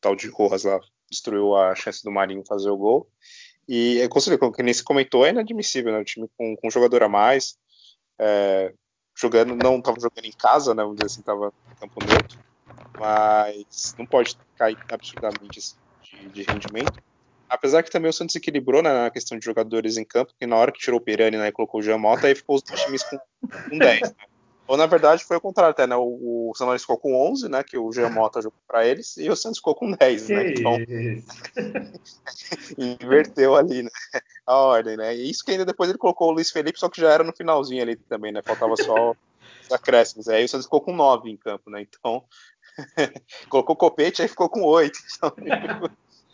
[0.00, 3.08] tal de Rojas lá destruiu a chance do Marinho fazer o gol.
[3.68, 6.00] E é, como que nem se comentou, é inadmissível, né?
[6.00, 7.56] O time com, com um jogador a mais,
[8.18, 8.74] é,
[9.22, 10.82] jogando, não estava jogando em casa, né?
[10.82, 12.38] Vamos dizer assim, estava em campo neutro,
[12.98, 17.00] mas não pode cair absurdamente assim, de, de, rendimento.
[17.48, 20.56] Apesar que também o Santos equilibrou né, na questão de jogadores em campo, que na
[20.56, 23.02] hora que tirou o Pirani né, e colocou o Jamota, aí ficou os dois times
[23.02, 23.18] com,
[23.68, 24.00] com 10.
[24.00, 24.14] Né?
[24.72, 25.94] Ou na verdade foi o contrário, até, né?
[25.96, 27.62] O, o São Lourenço ficou com 11, né?
[27.62, 30.48] Que o Jean Mota jogou para eles, e o Santos ficou com 10, né?
[30.48, 30.78] Então.
[32.78, 33.90] inverteu ali, né?
[34.46, 35.14] A ordem, né?
[35.14, 37.36] E isso que ainda depois ele colocou o Luiz Felipe, só que já era no
[37.36, 38.40] finalzinho ali também, né?
[38.42, 40.26] Faltava só os acréscimos.
[40.26, 41.82] Aí o Santos ficou com 9 em campo, né?
[41.82, 42.24] Então.
[43.50, 44.98] colocou o Copete, aí ficou com 8.
[45.18, 45.34] Então,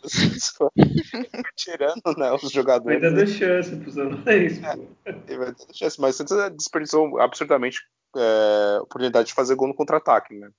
[1.55, 3.01] tirando né, os jogadores.
[3.01, 4.61] Vai dando chance pro São Lourenço.
[5.05, 7.79] É, vai dando chance, mas o Santos desperdiçou absurdamente
[8.15, 10.49] é, oportunidade de fazer gol no contra-ataque, né?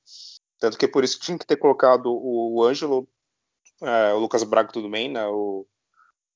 [0.59, 3.09] Tanto que por isso tinha que ter colocado o Ângelo,
[3.83, 5.27] é, o Lucas Braga tudo bem, né?
[5.27, 5.67] O,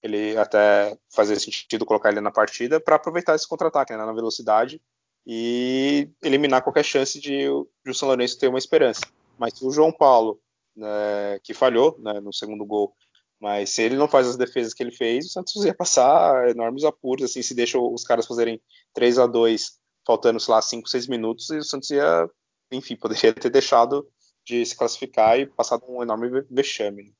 [0.02, 4.80] ele até fazia sentido colocar ele na partida para aproveitar esse contra-ataque né, na velocidade
[5.26, 9.00] e eliminar qualquer chance de, de o São Lourenço ter uma esperança.
[9.38, 10.38] Mas se o João Paulo,
[10.76, 12.94] né, que falhou né, no segundo gol,
[13.40, 16.84] mas se ele não faz as defesas que ele fez, o Santos ia passar enormes
[16.84, 18.60] apuros, assim, se deixa os caras fazerem
[18.94, 22.28] 3 a 2 faltando, sei lá, 5, 6 minutos, e o Santos ia,
[22.70, 24.06] enfim, poderia ter deixado
[24.46, 27.04] de se classificar e passado um enorme vexame.
[27.04, 27.10] Né?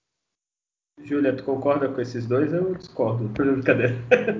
[1.02, 2.52] Júlia, tu concorda com esses dois?
[2.52, 3.24] Eu discordo.
[3.28, 3.96] Brincadeira.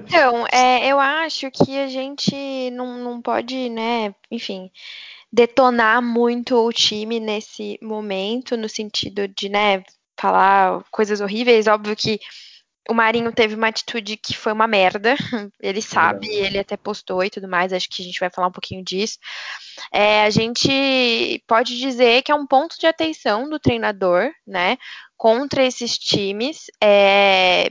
[0.06, 4.70] Então, é, eu acho que a gente não, não pode, né, enfim,
[5.34, 9.82] detonar muito o time nesse momento, no sentido de, né,
[10.16, 11.66] falar coisas horríveis.
[11.66, 12.20] Óbvio que
[12.88, 15.16] o Marinho teve uma atitude que foi uma merda.
[15.60, 17.72] Ele sabe, ele até postou e tudo mais.
[17.72, 19.18] Acho que a gente vai falar um pouquinho disso.
[19.92, 24.76] É, a gente pode dizer que é um ponto de atenção do treinador, né?
[25.16, 26.66] Contra esses times.
[26.80, 27.70] É,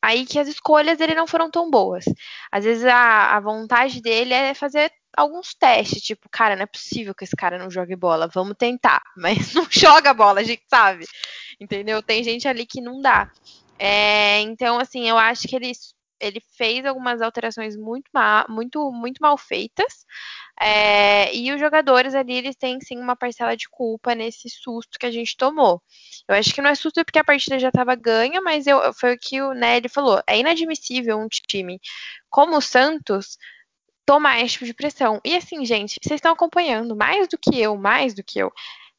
[0.00, 2.04] aí que as escolhas dele não foram tão boas.
[2.50, 7.14] Às vezes a, a vontade dele é fazer alguns testes, tipo, cara, não é possível
[7.14, 11.06] que esse cara não jogue bola, vamos tentar, mas não joga bola, a gente sabe,
[11.60, 12.02] entendeu?
[12.02, 13.30] Tem gente ali que não dá.
[13.78, 15.72] É, então, assim, eu acho que ele,
[16.20, 20.06] ele fez algumas alterações muito, mal, muito, muito mal feitas.
[20.60, 25.06] É, e os jogadores ali, eles têm sim uma parcela de culpa nesse susto que
[25.06, 25.82] a gente tomou.
[26.28, 29.14] Eu acho que não é susto porque a partida já estava ganha, mas eu, foi
[29.14, 30.22] o que o né, ele falou.
[30.26, 31.80] É inadmissível um time
[32.30, 33.36] como o Santos
[34.04, 35.20] tomar esse tipo de pressão.
[35.24, 38.52] E assim, gente, vocês estão acompanhando mais do que eu, mais do que eu.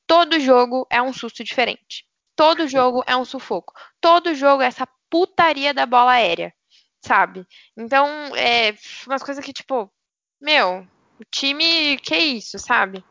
[0.08, 2.06] Todo jogo é um susto diferente.
[2.36, 3.74] Todo jogo é um sufoco.
[4.02, 6.54] Todo jogo é essa putaria da bola aérea,
[7.06, 7.46] sabe?
[7.78, 9.92] Então, é umas coisas que, tipo,
[10.42, 10.88] meu,
[11.20, 13.04] o time, que isso, sabe?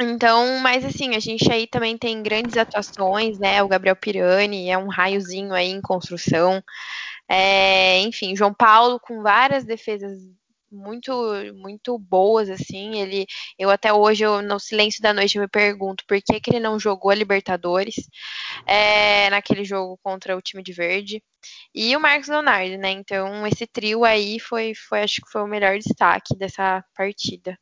[0.00, 3.62] Então, mas assim, a gente aí também tem grandes atuações, né?
[3.62, 6.62] O Gabriel Pirani é um raiozinho aí em construção.
[7.28, 10.18] É, enfim, João Paulo com várias defesas
[10.74, 11.12] muito
[11.54, 13.00] muito boas assim.
[13.00, 13.26] Ele,
[13.58, 16.78] eu até hoje eu, no silêncio da noite me pergunto por que, que ele não
[16.78, 17.94] jogou a Libertadores
[18.66, 21.22] é, naquele jogo contra o time de Verde
[21.74, 22.90] e o Marcos Leonardo, né?
[22.90, 27.56] Então esse trio aí foi, foi acho que foi o melhor destaque dessa partida.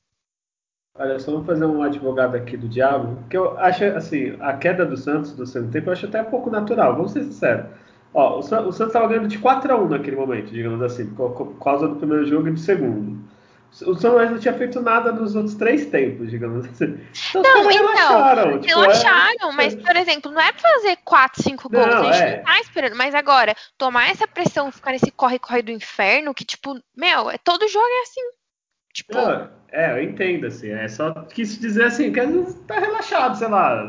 [0.94, 4.84] Olha, só vou fazer um advogado aqui do diabo, porque eu acho assim, a queda
[4.84, 7.66] do Santos do segundo tempo eu acho até pouco natural, vamos ser sinceros.
[8.14, 11.88] Ó, o, Santos estava ganhando de 4 a 1 naquele momento, digamos assim, por causa
[11.88, 13.18] do primeiro jogo e do segundo.
[13.80, 17.00] O Luís não tinha feito nada nos outros três tempos, digamos assim.
[17.30, 18.60] Então, não, então, relaxaram.
[18.60, 19.54] Tipo, relaxaram, é...
[19.54, 21.86] mas, por exemplo, não é pra fazer 4, 5 gols.
[21.86, 22.36] Não, a gente é...
[22.36, 22.96] não tá esperando.
[22.96, 27.66] Mas agora, tomar essa pressão, ficar nesse corre-corre do inferno, que, tipo, meu, é, todo
[27.66, 28.41] jogo é assim.
[28.92, 29.14] Tipo.
[29.14, 30.70] Não, é, eu entendo, assim.
[30.70, 33.88] É só quis dizer assim, que às tá relaxado, sei lá.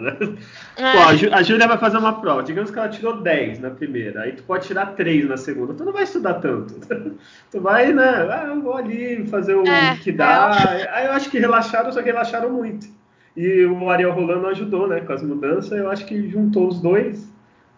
[0.78, 0.92] É.
[0.94, 2.42] Pô, a Júlia vai fazer uma prova.
[2.42, 5.74] Digamos que ela tirou 10 na primeira, aí tu pode tirar 3 na segunda.
[5.74, 6.74] Tu não vai estudar tanto.
[7.52, 8.28] Tu vai, né?
[8.32, 10.52] Ah, eu vou ali fazer o é, que dá.
[10.72, 10.90] É.
[10.90, 12.88] Aí eu acho que relaxaram, só que relaxaram muito.
[13.36, 15.02] E o Ariel Rolando ajudou, né?
[15.02, 17.32] Com as mudanças, eu acho que juntou os dois.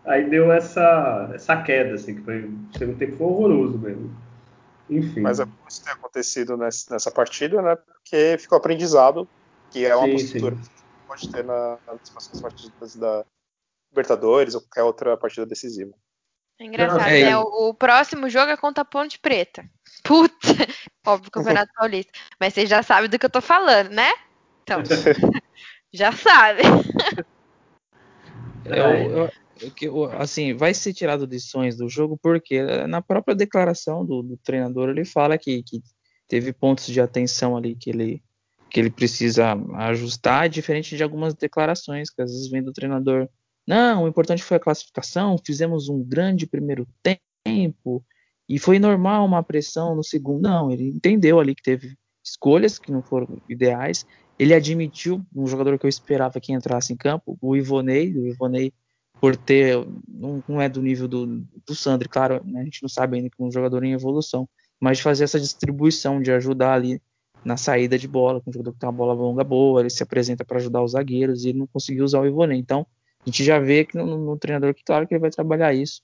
[0.06, 2.42] Aí deu essa, essa queda, assim, que foi.
[2.44, 4.12] O segundo tempo foi horroroso mesmo.
[4.90, 5.22] Enfim.
[5.22, 7.76] Mas é isso ter acontecido nessa partida, né?
[7.76, 9.28] Porque ficou aprendizado,
[9.72, 10.62] que é uma sim, postura sim.
[10.62, 13.26] que pode ter na, nas próximas partidas da
[13.92, 15.94] Libertadores ou qualquer outra partida decisiva.
[16.60, 17.38] É engraçado, é, né?
[17.38, 19.66] O, o, próximo jogo é contra a Ponte Preta.
[20.04, 20.48] Puta!
[21.06, 22.12] Óbvio, Campeonato Paulista.
[22.40, 24.12] Mas vocês já sabem do que eu tô falando, né?
[24.64, 24.82] Então,
[25.94, 26.62] já sabe.
[28.66, 29.32] Eu, eu,
[29.76, 34.90] que assim vai ser tirado lições do jogo porque na própria declaração do, do treinador
[34.90, 35.82] ele fala que, que,
[36.28, 38.24] teve pontos de atenção ali que ele
[38.70, 43.30] que ele precisa ajustar diferente de algumas declarações que às vezes vem do treinador.
[43.66, 48.04] Não o importante foi a classificação fizemos um grande primeiro tempo
[48.50, 50.42] e foi normal uma pressão no segundo.
[50.42, 54.06] Não ele entendeu ali que teve escolhas que não foram ideais.
[54.38, 58.74] Ele admitiu um jogador que eu esperava que entrasse em campo o Ivonei o Ivonei
[59.20, 59.76] por ter,
[60.08, 61.26] não, não é do nível do,
[61.66, 64.48] do Sandri, claro, né, a gente não sabe ainda que é um jogador em evolução,
[64.80, 67.02] mas de fazer essa distribuição, de ajudar ali
[67.44, 70.02] na saída de bola, com um jogador que tem uma bola longa boa, ele se
[70.02, 72.58] apresenta para ajudar os zagueiros e ele não conseguiu usar o Ivonei.
[72.58, 72.86] Então,
[73.22, 76.02] a gente já vê que no, no, treinador que, claro, que ele vai trabalhar isso.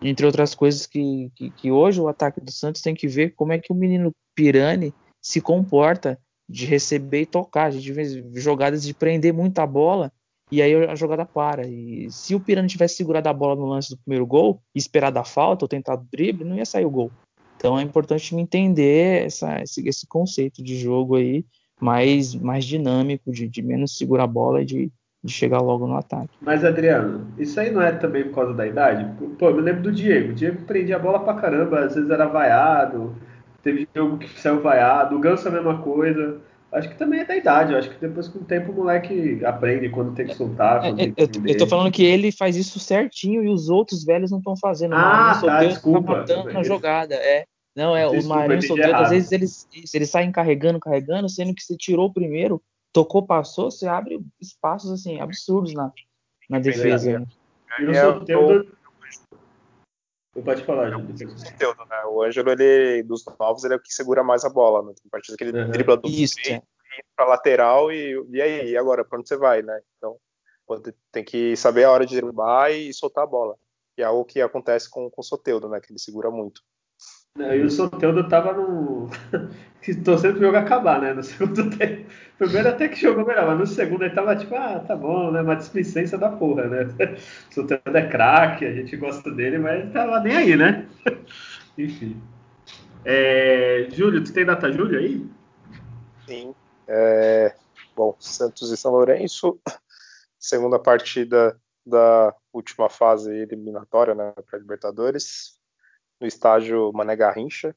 [0.00, 3.52] Entre outras coisas que, que, que, hoje o ataque do Santos tem que ver como
[3.52, 7.66] é que o menino Pirani se comporta de receber e tocar.
[7.66, 10.12] A gente vê jogadas de prender muito a bola
[10.50, 11.66] e aí a jogada para.
[11.66, 15.24] E se o Pirani tivesse segurado a bola no lance do primeiro gol, esperado a
[15.24, 17.10] falta ou tentado drible, não ia sair o gol.
[17.56, 21.44] Então é importante me entender essa, esse, esse, conceito de jogo aí
[21.80, 25.96] mais, mais dinâmico, de, de menos segurar a bola e de, de, chegar logo no
[25.96, 26.28] ataque.
[26.42, 29.10] Mas, Adriano, isso aí não é também por causa da idade?
[29.38, 30.32] Pô, eu me lembro do Diego.
[30.32, 33.16] O Diego prendia a bola pra caramba, às vezes era vaiado,
[33.62, 36.40] teve jogo que saiu vaiado, o Ganso a mesma coisa.
[36.74, 37.72] Acho que também é da idade.
[37.72, 40.84] Eu acho que depois com o tempo o moleque aprende quando tem que soltar.
[40.84, 44.32] É, é eu, eu, tô falando que ele faz isso certinho e os outros velhos
[44.32, 44.96] não estão fazendo.
[44.96, 46.24] Ah, tá, desculpa.
[46.24, 47.44] Tá na jogada, é.
[47.76, 51.62] Não, é, desculpa, o Marinho Solteiro, às vezes eles, eles saem carregando, carregando, sendo que
[51.62, 52.60] você tirou o primeiro,
[52.92, 55.92] tocou, passou, você abre espaços assim, absurdos na,
[56.50, 57.20] na defesa.
[57.20, 57.26] Né?
[57.80, 58.83] E o Soteldo.
[60.42, 61.26] Pode falar, gente.
[61.26, 62.04] Né?
[62.06, 64.92] O Ângelo, ele, dos novos, ele é o que segura mais a bola, né?
[65.00, 65.70] Tem partidas que ele uhum.
[65.70, 66.62] dribla do Isso, meio, é.
[67.14, 69.80] pra lateral e, e aí, e agora, pra onde você vai, né?
[69.96, 70.16] Então,
[71.12, 73.54] tem que saber a hora de driblar e soltar a bola.
[73.96, 75.80] E é algo que acontece com, com o Soteudo, né?
[75.80, 76.62] Que ele segura muito.
[77.38, 79.08] E o Soteudo tava no.
[79.92, 81.12] Torcendo pro jogo acabar, né?
[81.12, 82.08] No segundo tempo.
[82.38, 85.42] Primeiro até que jogou melhor, mas no segundo ele tava tipo, ah, tá bom, né?
[85.42, 86.84] Uma displicência da porra, né?
[87.50, 90.86] O Soteudo é craque, a gente gosta dele, mas tava nem aí, né?
[91.76, 92.22] Enfim.
[93.04, 93.88] É...
[93.90, 95.26] Júlio, tu tem data Júlio aí?
[96.26, 96.54] Sim.
[96.88, 97.54] É...
[97.94, 99.60] Bom, Santos e São Lourenço.
[100.38, 104.32] Segunda partida da última fase eliminatória, né?
[104.48, 105.58] Para Libertadores
[106.20, 107.74] no estágio Mané Garrincha,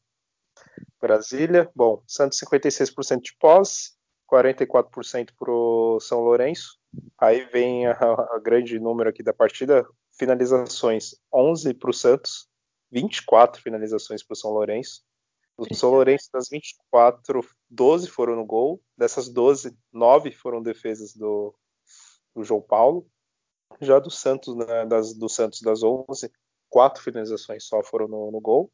[1.00, 1.70] Brasília.
[1.76, 3.98] Bom, Santos 56% de pós,
[4.32, 6.78] 44% para o São Lourenço.
[7.18, 12.50] Aí vem a, a, grande número aqui da partida, finalizações 11 para o Santos,
[12.92, 15.02] 24 finalizações para o São Lourenço.
[15.58, 18.82] O São Lourenço, das 24, 12 foram no gol.
[18.96, 21.54] Dessas 12, 9 foram defesas do,
[22.36, 23.08] do João Paulo.
[23.82, 26.32] Já do Santos, né, das, do Santos das 11,
[26.70, 28.72] quatro finalizações só foram no, no gol.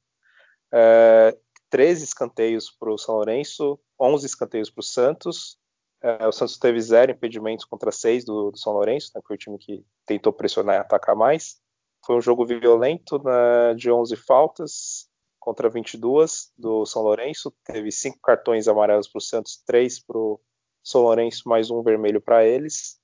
[0.74, 1.38] É,
[1.74, 5.58] 13 escanteios para o São Lourenço, 11 escanteios para o Santos.
[6.04, 9.40] É, o Santos teve zero impedimentos contra seis do, do São Lourenço, né, foi o
[9.40, 11.60] time que tentou pressionar e atacar mais.
[12.06, 15.10] Foi um jogo violento né, de 11 faltas
[15.40, 17.52] contra 22 do São Lourenço.
[17.64, 20.40] Teve cinco cartões amarelos para o Santos, três para o
[20.84, 23.00] São Lourenço, mais um vermelho para eles.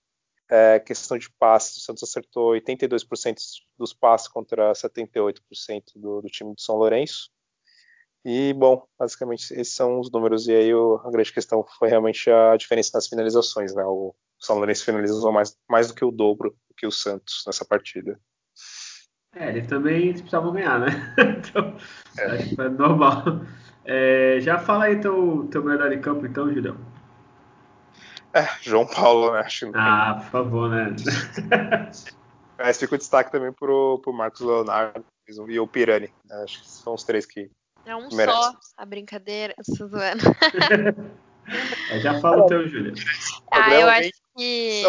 [0.48, 3.36] É, questão de passes, o Santos acertou 82%
[3.80, 5.42] dos passes contra 78%
[5.96, 7.32] do, do, time do São Lourenço.
[8.26, 10.48] E, bom, basicamente esses são os números.
[10.48, 13.74] E aí o, a grande questão foi realmente a diferença nas finalizações.
[13.74, 13.84] Né?
[13.84, 17.66] O São Lourenço finalizou mais, mais do que o dobro do que o Santos nessa
[17.66, 18.20] partida.
[19.36, 20.88] É, eles também precisavam ganhar, né?
[21.38, 21.78] então,
[22.18, 22.26] é.
[22.32, 23.24] acho que é normal.
[23.86, 26.78] É, já fala aí teu, teu melhor em campo, então, Julião.
[28.34, 29.40] É, João Paulo, né?
[29.40, 30.96] Acho ah, por favor, né?
[32.58, 35.06] Mas fica o destaque também pro, pro Marcos Leonardo
[35.48, 36.14] e o Pirani.
[36.26, 36.44] Né?
[36.44, 37.50] Acho que são os três que.
[37.90, 38.40] É um merecem.
[38.40, 40.22] só a brincadeira, Suzana.
[41.92, 42.94] é, já fala o teu, Júlia.
[43.52, 44.84] Ah, eu acho que.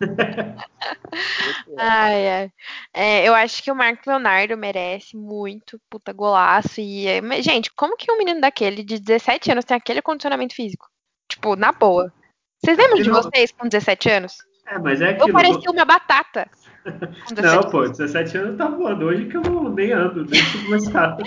[1.76, 2.50] ai, ai.
[2.94, 6.80] É, eu acho que o Marcos Leonardo merece muito, puta golaço.
[6.80, 7.04] E,
[7.42, 10.88] gente, como que um menino daquele de 17 anos tem aquele condicionamento físico?
[11.28, 12.10] Tipo, na boa.
[12.64, 14.38] Vocês lembram de vocês com 17 anos?
[14.66, 15.22] É, mas é que.
[15.22, 16.50] Eu parecia uma batata.
[17.42, 19.06] Não, pô, 17 anos tá voando.
[19.06, 21.22] Hoje que eu nem ando, nem subo uma escada.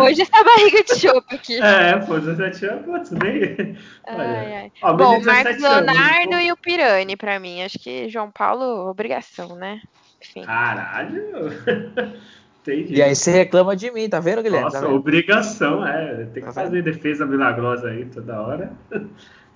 [0.00, 1.60] Hoje essa barriga de chope aqui.
[1.60, 3.76] É, pô, 17 anos, putz, nem.
[4.06, 4.72] Ai, ai.
[4.82, 7.62] Ó, Bom, o Marcos Leonardo anos, e o Pirani, pra mim.
[7.62, 9.80] Acho que João Paulo, obrigação, né?
[10.20, 10.44] Enfim.
[10.44, 11.22] Caralho!
[12.62, 12.94] Entendi.
[12.94, 14.66] E aí você reclama de mim, tá vendo, Guilherme?
[14.66, 14.96] Nossa, tá vendo?
[14.96, 16.26] obrigação, é.
[16.26, 18.72] Tem que tá fazer defesa milagrosa aí toda hora.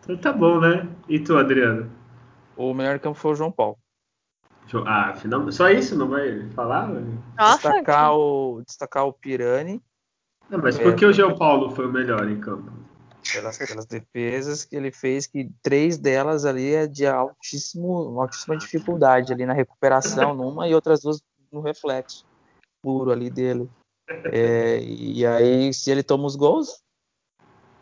[0.06, 0.86] Então tá bom, né?
[1.08, 1.90] E tu, Adriano?
[2.56, 3.76] O melhor campo foi o João Paulo.
[4.84, 5.50] Ah, final...
[5.52, 5.96] só isso?
[5.96, 6.88] Não vai falar?
[7.38, 8.16] Nossa, destacar, que...
[8.16, 9.82] o, destacar o Pirani.
[10.50, 12.72] Não, mas por que o João Paulo foi o melhor em campo?
[13.32, 19.32] Pelas, pelas, defesas que ele fez, que três delas ali é de altíssimo, altíssima dificuldade
[19.32, 22.24] ali na recuperação, numa e outras duas no reflexo
[22.80, 23.68] puro ali dele.
[24.32, 26.80] É, e aí, se ele toma os gols,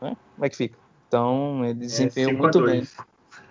[0.00, 0.78] né, como é que fica?
[1.06, 2.88] Então, ele desempenhou é, muito bem.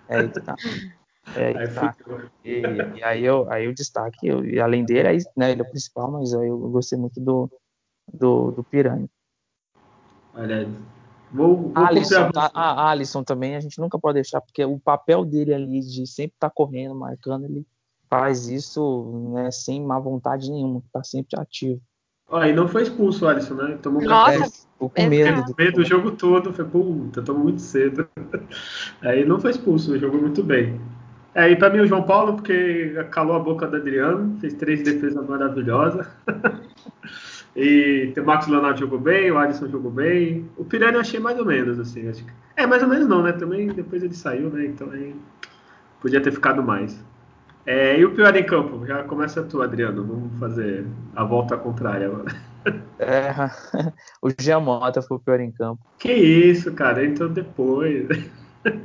[0.08, 0.56] É aí que tá.
[1.36, 1.96] É aí, tá.
[2.44, 2.62] E,
[2.96, 5.70] e, aí, eu, aí o destaque, eu, e além dele, aí, né, ele é o
[5.70, 7.50] principal, mas aí eu gostei muito do,
[8.12, 9.08] do, do Piranha.
[10.34, 10.68] Olha,
[11.32, 15.24] vou, vou Alisson, tá, a Alisson também a gente nunca pode deixar, porque o papel
[15.24, 17.66] dele ali de sempre estar tá correndo, marcando, ele
[18.08, 21.80] faz isso né, sem má vontade nenhuma, tá sempre ativo.
[22.28, 23.78] Ó, e não foi expulso o Alisson, né?
[23.82, 24.50] Tomou Nossa, café.
[24.50, 25.44] Ficou com medo.
[25.44, 25.54] Do...
[25.56, 26.52] medo do jogo todo.
[26.52, 28.08] Foi, puta, tomou muito cedo.
[29.02, 30.80] Aí não foi expulso, jogou muito bem.
[31.34, 34.82] É, e para mim o João Paulo, porque calou a boca do Adriano, fez três
[34.82, 36.06] defesas maravilhosas.
[37.56, 40.48] e o Marcos Leonardo jogou bem, o Alisson jogou bem.
[40.56, 42.08] O Pirani eu achei mais ou menos, assim.
[42.08, 42.32] Acho que...
[42.56, 43.32] É, mais ou menos não, né?
[43.32, 44.64] Também depois ele saiu, né?
[44.66, 45.14] Então aí
[46.00, 47.04] podia ter ficado mais.
[47.66, 48.86] É, e o pior em campo?
[48.86, 50.04] Já começa tu, Adriano.
[50.04, 52.32] Vamos fazer a volta contrária agora.
[52.96, 53.34] É,
[54.22, 55.82] o Giamota foi o pior em campo.
[55.98, 58.06] Que isso, cara, entrou depois.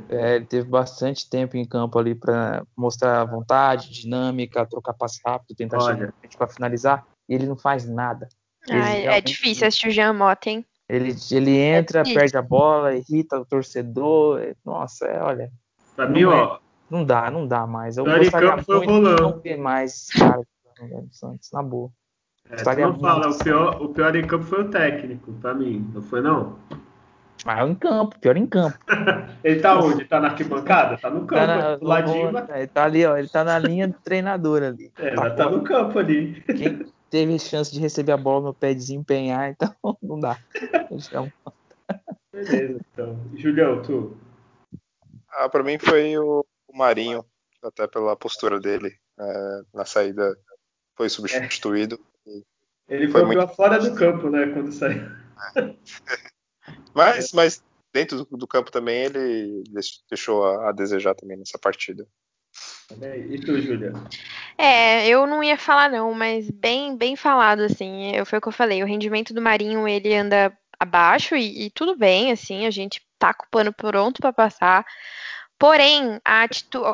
[0.08, 5.56] É, ele teve bastante tempo em campo ali para mostrar vontade, dinâmica, trocar passe rápido,
[5.56, 6.12] tentar Olha.
[6.22, 7.06] chegar para finalizar.
[7.28, 8.28] E ele não faz nada.
[8.68, 10.66] Ai, é difícil assistir o Giamota, hein?
[10.88, 14.40] Ele, ele entra, é perde a bola, irrita o torcedor.
[14.64, 15.50] Nossa, é, olha.
[15.94, 16.58] Pra mim, ó, é
[16.90, 17.96] não dá, não dá mais.
[17.96, 20.42] Eu gostaria muito de não ter mais cara
[20.80, 21.90] do Santos, na boa.
[22.50, 26.02] É, não fala, o pior, o pior em campo foi o técnico, pra mim, não
[26.02, 26.58] foi não?
[27.44, 28.78] Mas em campo, pior em campo.
[29.42, 30.04] ele tá onde?
[30.04, 30.98] Tá na arquibancada?
[30.98, 32.32] Tá no campo, tá na, do ladinho.
[32.32, 33.16] No, ele tá ali, ó.
[33.16, 34.92] Ele tá na linha do treinador ali.
[34.98, 36.40] É, tá, tá no campo ali.
[36.42, 40.38] Quem teve chance de receber a bola no pé desempenhar, então não dá.
[42.32, 43.18] Beleza, então.
[43.34, 44.16] Julião, tu?
[45.28, 47.24] Ah, pra mim foi o, o Marinho,
[47.62, 50.36] até pela postura dele é, na saída.
[50.96, 51.98] Foi substituído.
[52.26, 52.40] É.
[52.90, 53.54] Ele foi, foi muito...
[53.54, 55.08] fora do campo, né, quando saiu.
[56.94, 57.62] Mas, mas
[57.92, 59.64] dentro do, do, campo também ele
[60.08, 62.06] deixou a, a, desejar também nessa partida.
[63.28, 63.92] E tu, Júlia?
[64.58, 68.14] É, eu não ia falar não, mas bem, bem falado assim.
[68.14, 68.82] Eu, foi o que eu falei.
[68.82, 72.66] O rendimento do Marinho ele anda abaixo e, e tudo bem, assim.
[72.66, 74.84] A gente tá com o pano pronto para passar.
[75.58, 76.46] Porém, a,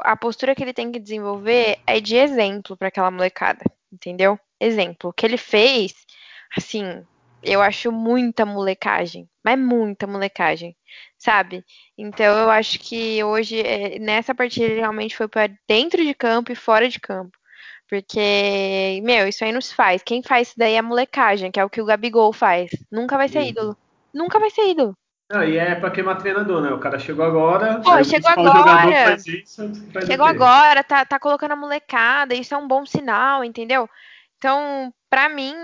[0.03, 4.39] a postura que ele tem que desenvolver é de exemplo para aquela molecada, entendeu?
[4.61, 5.11] Exemplo.
[5.11, 5.95] O que ele fez,
[6.57, 7.07] assim,
[7.43, 10.77] eu acho muita molecagem, mas muita molecagem,
[11.19, 11.65] sabe?
[11.97, 16.53] Então eu acho que hoje, é, nessa partida, ele realmente foi para dentro de campo
[16.53, 17.37] e fora de campo.
[17.89, 20.03] Porque, meu, isso aí nos faz.
[20.03, 22.69] Quem faz isso daí é a molecagem, que é o que o Gabigol faz.
[22.91, 23.77] Nunca vai ser ídolo.
[24.13, 24.97] Nunca vai ser ídolo.
[25.31, 26.71] Não, e é pra queimar treinador, né?
[26.71, 27.81] O cara chegou agora.
[27.81, 29.17] Pô, chegou agora.
[29.17, 29.63] Isso,
[30.07, 33.89] chegou agora, tá, tá colocando a molecada, isso é um bom sinal, entendeu?
[34.39, 35.55] Então, para mim,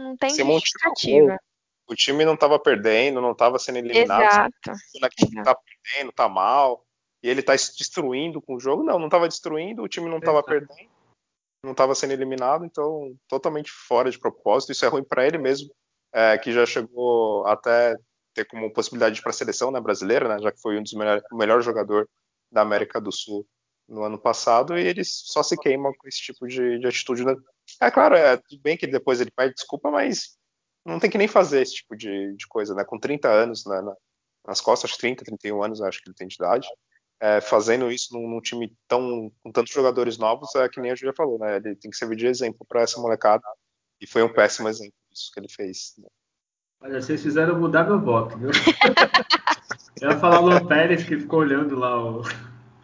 [0.00, 1.38] não tem Esse justificativa.
[1.86, 4.22] O time não estava perdendo, não estava sendo eliminado.
[4.22, 4.72] Exato.
[4.96, 6.84] O tá perdendo, tá mal.
[7.22, 8.82] E ele tá destruindo com o jogo.
[8.82, 10.90] Não, não estava destruindo, o time não estava perdendo,
[11.62, 14.72] não estava sendo eliminado, então totalmente fora de propósito.
[14.72, 15.70] Isso é ruim para ele mesmo,
[16.12, 17.96] é, que já chegou até
[18.34, 21.22] ter como possibilidade para a seleção né, brasileira, né, já que foi um dos melhores,
[21.32, 22.08] o melhor jogador
[22.50, 23.46] da América do Sul
[23.88, 27.24] no ano passado, e ele só se queima com esse tipo de, de atitude.
[27.24, 27.34] Né?
[27.80, 30.36] É claro, é tudo bem que depois ele pede desculpa, mas
[30.84, 32.84] não tem que nem fazer esse tipo de, de coisa, né?
[32.84, 33.94] Com 30 anos né, na,
[34.46, 36.68] nas costas, 30, 31 anos, acho que ele tem de idade,
[37.20, 40.94] é, fazendo isso num, num, time tão com tantos jogadores novos, é que nem a
[40.94, 41.56] Julia falou, né?
[41.56, 43.44] Ele tem que servir de exemplo para essa molecada,
[44.00, 45.94] e foi um péssimo exemplo disso que ele fez.
[45.98, 46.08] Né?
[46.80, 48.50] Olha, vocês fizeram mudar meu voto, viu?
[50.02, 52.22] Eu ia falar o Pérez que ficou olhando lá o.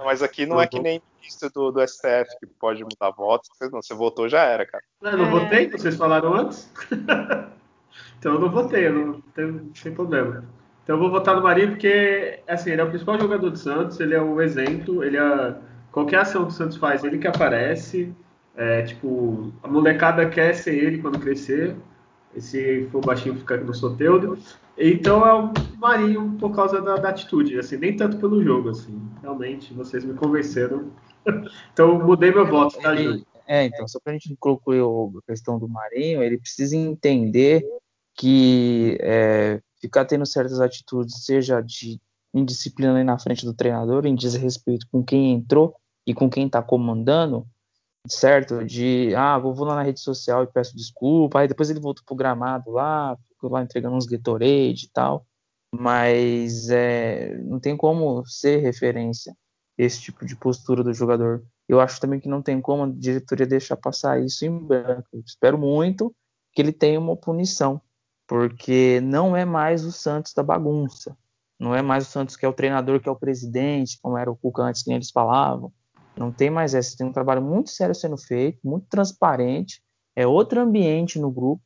[0.04, 3.48] Mas aqui não é que nem ministro do, do STF que pode mudar votos.
[3.70, 4.82] Não, você votou, já era, cara.
[5.00, 5.30] Não, eu não é.
[5.30, 6.70] votei, vocês falaram antes.
[8.18, 10.44] então eu não votei, eu não tenho, sem problema.
[10.82, 14.00] Então eu vou votar no Marinho porque, assim, ele é o principal jogador do Santos,
[14.00, 15.54] ele é o exemplo, ele é.
[15.92, 18.14] Qualquer ação que o Santos faz, ele que aparece.
[18.56, 21.76] É, tipo, a molecada quer ser ele quando crescer.
[22.34, 24.38] Esse for baixinho fica no Soteudo.
[24.78, 29.00] Então é o Marinho por causa da, da, atitude, assim, nem tanto pelo jogo, assim.
[29.20, 30.90] Realmente, vocês me convenceram.
[31.72, 33.26] então mudei meu voto, tá, Júlio?
[33.46, 37.66] É, então, só pra gente concluir a questão do Marinho, ele precisa entender
[38.14, 42.00] que é, ficar tendo certas atitudes, seja de
[42.32, 45.74] indisciplina na frente do treinador, em desrespeito com quem entrou
[46.06, 47.44] e com quem está comandando,
[48.08, 48.64] certo?
[48.64, 52.04] De, ah, vou, vou lá na rede social e peço desculpa, aí depois ele voltou
[52.04, 55.26] pro gramado lá, ficou lá entregando uns Gatorade e tal,
[55.74, 59.34] mas é, não tem como ser referência
[59.78, 61.42] esse tipo de postura do jogador.
[61.68, 65.08] Eu acho também que não tem como a diretoria deixar passar isso em branco.
[65.12, 66.14] Eu espero muito
[66.52, 67.80] que ele tenha uma punição,
[68.26, 71.16] porque não é mais o Santos da bagunça.
[71.58, 74.30] Não é mais o Santos que é o treinador, que é o presidente, como era
[74.30, 75.72] o Cuca antes que eles falavam.
[76.20, 76.94] Não tem mais essa.
[76.98, 79.82] Tem um trabalho muito sério sendo feito, muito transparente.
[80.14, 81.62] É outro ambiente no grupo.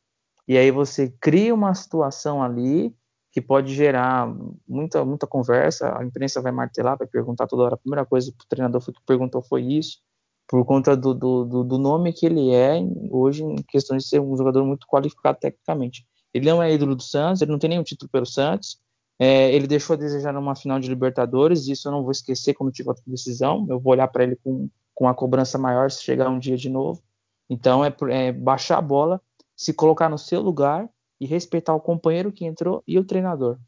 [0.47, 2.95] E aí você cria uma situação ali
[3.33, 4.33] que pode gerar
[4.69, 5.99] muita, muita conversa.
[5.99, 7.75] A imprensa vai martelar, vai perguntar toda hora.
[7.75, 9.99] A primeira coisa que o treinador foi, perguntou foi isso,
[10.47, 12.79] por conta do, do, do nome que ele é
[13.11, 16.07] hoje, em questão de ser um jogador muito qualificado tecnicamente.
[16.33, 18.79] Ele não é ídolo do Santos, ele não tem nenhum título pelo Santos,
[19.19, 22.73] é, ele deixou a desejar numa final de Libertadores, isso eu não vou esquecer quando
[22.73, 23.67] tiver outra decisão.
[23.69, 26.69] Eu vou olhar para ele com, com a cobrança maior se chegar um dia de
[26.69, 27.03] novo.
[27.49, 29.21] Então é, é, baixar a bola,
[29.57, 30.89] se colocar no seu lugar
[31.21, 33.59] e respeitar o companheiro que entrou e o treinador.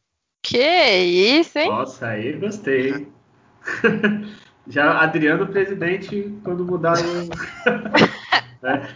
[0.43, 1.69] Que isso, hein?
[1.69, 3.09] Nossa, aí gostei.
[4.69, 7.03] Já Adriano presidente quando mudaram.
[8.63, 8.95] né?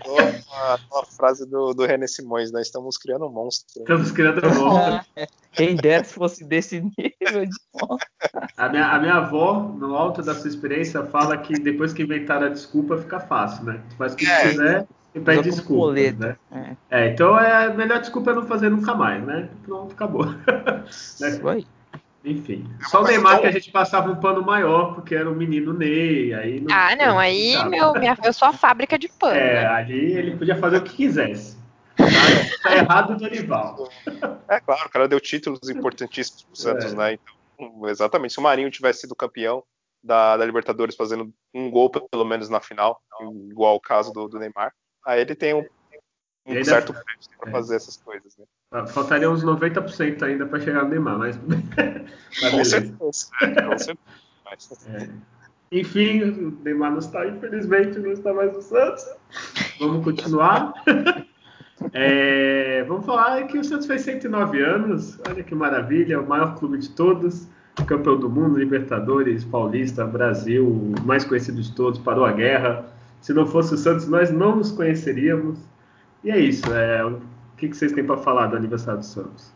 [0.91, 3.81] uma, frase do, do René Simões, nós estamos criando um monstro.
[3.81, 5.07] Estamos criando um monstro.
[5.53, 8.09] Quem dera se fosse desse nível de monstro.
[8.57, 12.47] A minha, a minha avó, no alto da sua experiência, fala que depois que inventaram
[12.47, 13.81] a desculpa, fica fácil, né?
[13.91, 15.93] Tu faz o que é, quiser e pede desculpa.
[15.93, 16.37] Né?
[16.53, 16.77] É.
[16.91, 17.09] é.
[17.09, 19.49] então é, a melhor desculpa é não fazer nunca mais, né?
[19.65, 20.27] Pronto, acabou.
[20.89, 21.67] Isso aí.
[22.25, 22.67] Enfim.
[22.89, 26.35] Só o Neymar que a gente passava um pano maior, porque era o menino Ney.
[26.35, 29.37] Aí não, ah, não, aí meu, minha, eu sou a fábrica de pano.
[29.37, 29.67] É, né?
[29.67, 31.59] ali ele podia fazer o que quisesse.
[31.97, 32.05] Tá
[32.63, 33.89] Tá, tá errado o Dorival.
[34.49, 36.97] É claro, o cara deu títulos importantíssimos pro Santos, é.
[36.97, 37.13] né?
[37.15, 38.33] Então, exatamente.
[38.33, 39.63] Se o Marinho tivesse sido campeão
[40.03, 43.01] da, da, Libertadores fazendo um gol, pelo menos na final,
[43.51, 44.73] igual o caso do, do Neymar,
[45.05, 45.65] aí ele tem um,
[46.59, 47.53] um certo preço para é.
[47.53, 48.87] fazer essas coisas, né?
[48.89, 51.39] Faltaria uns 90% ainda para chegar no Neymar, mas.
[52.43, 52.97] mas com certeza.
[52.99, 53.99] Com certeza.
[54.89, 55.09] É.
[55.73, 59.07] Enfim, o Neymar não está, infelizmente, não está mais no Santos.
[59.79, 60.75] Vamos continuar.
[61.95, 65.19] É, vamos falar que o Santos fez 109 anos.
[65.27, 67.49] Olha que maravilha, o maior clube de todos.
[67.87, 72.85] Campeão do mundo, Libertadores, Paulista, Brasil, mais conhecido de todos, parou a guerra.
[73.23, 75.59] Se não fosse o Santos, nós não nos conheceríamos.
[76.23, 76.73] E é isso.
[76.73, 77.21] É, o
[77.57, 79.53] que, que vocês têm para falar do aniversário do Santos?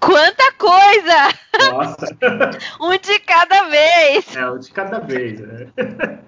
[0.00, 1.72] Quanta coisa!
[1.72, 2.16] Nossa!
[2.80, 4.36] um de cada vez!
[4.36, 5.40] É, um de cada vez.
[5.40, 5.72] Né?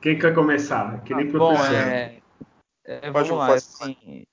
[0.00, 1.02] Quem quer começar?
[1.02, 1.68] Que nem ah, professor.
[1.68, 2.20] Bom, é,
[2.86, 4.24] é, vamos lá, assim,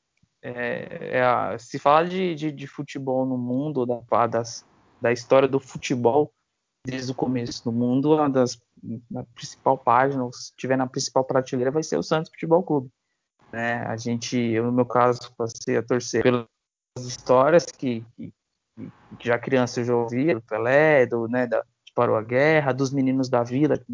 [0.41, 4.65] é, é, se falar de, de, de, futebol no mundo, da, das,
[5.01, 6.31] da história do futebol
[6.85, 8.57] desde o começo do mundo, uma das
[9.11, 12.89] na principal página, se tiver na principal prateleira, vai ser o Santos Futebol Clube.
[13.51, 13.83] Né?
[13.85, 16.47] A gente, eu no meu caso, passei a torcer pelas
[16.99, 18.33] histórias que, que,
[19.19, 21.63] que já criança eu já ouvia, do Pelé, do, né, da,
[21.97, 23.85] Parou a Guerra, dos meninos da vila, que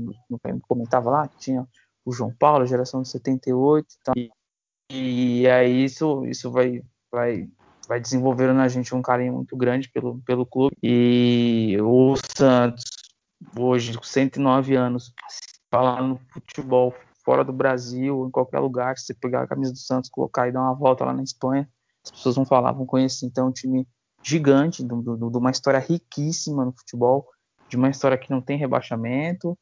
[0.67, 1.65] comentava lá, que tinha
[2.03, 3.87] o João Paulo, geração de 78
[4.17, 4.29] e,
[4.91, 7.47] e aí isso, isso vai, vai,
[7.87, 10.75] vai desenvolvendo na gente um carinho muito grande pelo, pelo clube.
[10.83, 12.83] E o Santos,
[13.57, 15.13] hoje, com 109 anos,
[15.71, 16.93] falar no futebol
[17.23, 20.51] fora do Brasil, em qualquer lugar, se você pegar a camisa do Santos, colocar e
[20.51, 21.69] dar uma volta lá na Espanha,
[22.03, 23.25] as pessoas vão falar, vão conhecer.
[23.25, 23.87] Então, é um time
[24.21, 27.27] gigante, de, uma história riquíssima no futebol,
[27.69, 29.57] de uma história que não tem rebaixamento,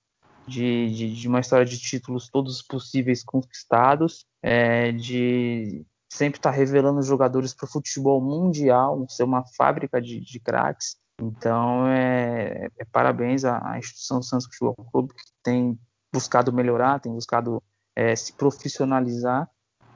[0.47, 6.55] de, de, de uma história de títulos todos possíveis conquistados, é, de sempre estar tá
[6.55, 10.97] revelando jogadores para o futebol mundial, ser uma fábrica de, de craques.
[11.21, 15.79] Então, é, é parabéns à, à, instituição Santos Futebol Clube, que tem
[16.11, 17.61] buscado melhorar, tem buscado
[17.95, 19.49] é, se profissionalizar,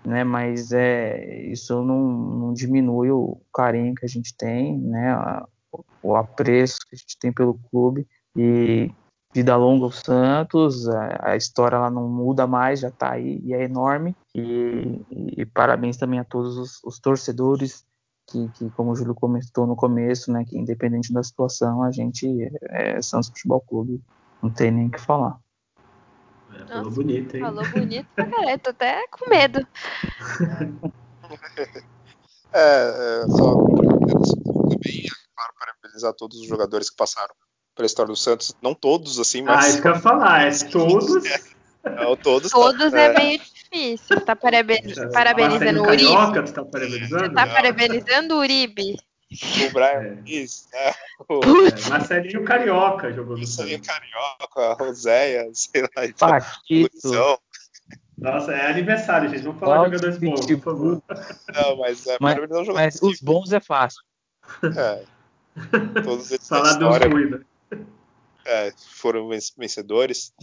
[0.05, 0.23] né?
[0.23, 5.15] Mas é, isso não, não, diminui o carinho que a gente tem, né?
[6.01, 8.91] o apreço que a gente tem pelo clube e
[9.33, 13.53] vida longa aos Santos, a, a história ela não muda mais, já está aí e
[13.53, 17.85] é enorme e, e, parabéns também a todos os, os torcedores
[18.27, 22.27] que, que, como o Júlio comentou no começo, né, que independente da situação, a gente
[22.69, 24.01] é Santos Futebol Clube,
[24.41, 25.37] não tem nem o que falar.
[26.55, 27.41] É, falou Nossa, bonito, hein?
[27.41, 29.67] Falou bonito, cara, tô até com medo.
[32.53, 33.55] é, é, só
[34.69, 35.03] também,
[35.35, 37.33] claro, parabenizar todos os jogadores que passaram
[37.75, 38.55] pela história do Santos.
[38.61, 39.65] Não todos, assim, mas.
[39.65, 41.23] Ah, isso que eu ia falar, é todos.
[41.85, 42.51] Não, todos.
[42.51, 44.19] Todos é, é meio difícil.
[44.21, 44.97] Tá parabeniz...
[44.97, 46.03] É, parabenizando o Uribe.
[46.11, 47.25] Carioca, tu tá parabenizando?
[47.25, 48.97] Você tá parabenizando o Uribe.
[49.31, 50.21] O Brian é.
[50.21, 50.93] Luiz, né?
[51.29, 51.39] O...
[51.43, 56.39] É, Marcelinho Carioca jogou no Marcelinho Carioca, Roséia, sei lá.
[56.69, 57.39] Então,
[58.17, 59.43] Nossa, é aniversário, gente.
[59.43, 61.03] Vamos falar de jogadores bons, por favor.
[61.53, 64.01] Não, mas é mas, mas os bons é fácil.
[64.77, 65.05] É.
[66.03, 67.41] Todos eles Falar ruins,
[68.45, 70.33] é, foram vencedores.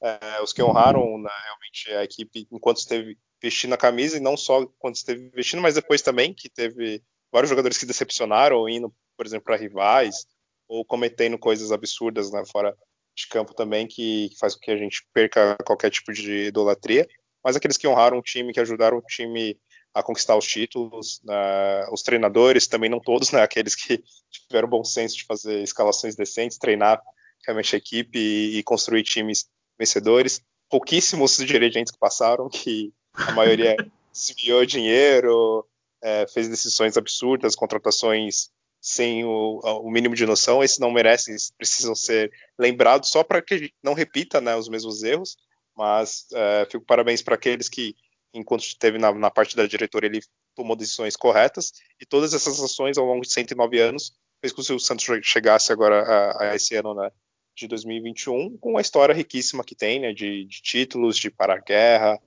[0.00, 4.36] É, os que honraram né, realmente a equipe enquanto esteve vestindo a camisa e não
[4.36, 7.02] só quando esteve vestindo, mas depois também que teve
[7.32, 10.26] vários jogadores que decepcionaram indo, por exemplo, para rivais
[10.68, 12.76] ou cometendo coisas absurdas né, fora
[13.16, 17.06] de campo também que, que faz com que a gente perca qualquer tipo de idolatria.
[17.42, 19.58] Mas aqueles que honraram o time, que ajudaram o time
[19.94, 24.84] a conquistar os títulos, né, os treinadores também não todos, né, aqueles que tiveram bom
[24.84, 27.02] senso de fazer escalações decentes, treinar
[27.44, 29.46] realmente a equipe e, e construir times
[29.78, 30.40] vencedores.
[30.70, 33.76] Pouquíssimos dirigentes que passaram, que a maioria
[34.12, 35.66] desviou dinheiro,
[36.02, 40.62] é, fez decisões absurdas, contratações sem o, o, mínimo de noção.
[40.62, 45.36] Esses não merecem, precisam ser lembrados só para que não repita né, os mesmos erros.
[45.76, 47.94] Mas é, fico parabéns para aqueles que,
[48.34, 50.20] enquanto esteve na, na parte da diretoria, ele
[50.54, 51.72] tomou decisões corretas.
[52.00, 55.72] E todas essas ações ao longo de 109 anos fez com que o Santos chegasse
[55.72, 57.10] agora a, a esse ano né,
[57.56, 62.20] de 2021 com a história riquíssima que tem, né, de, de títulos, de para-guerra,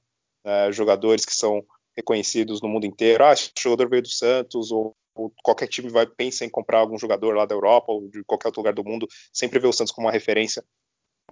[0.43, 1.65] né, jogadores que são
[1.95, 3.23] reconhecidos no mundo inteiro.
[3.23, 7.35] Ah, jogador veio do Santos, ou, ou, qualquer time vai pensa em comprar algum jogador
[7.35, 10.07] lá da Europa ou de qualquer outro lugar do mundo, sempre vê o Santos como
[10.07, 10.63] uma referência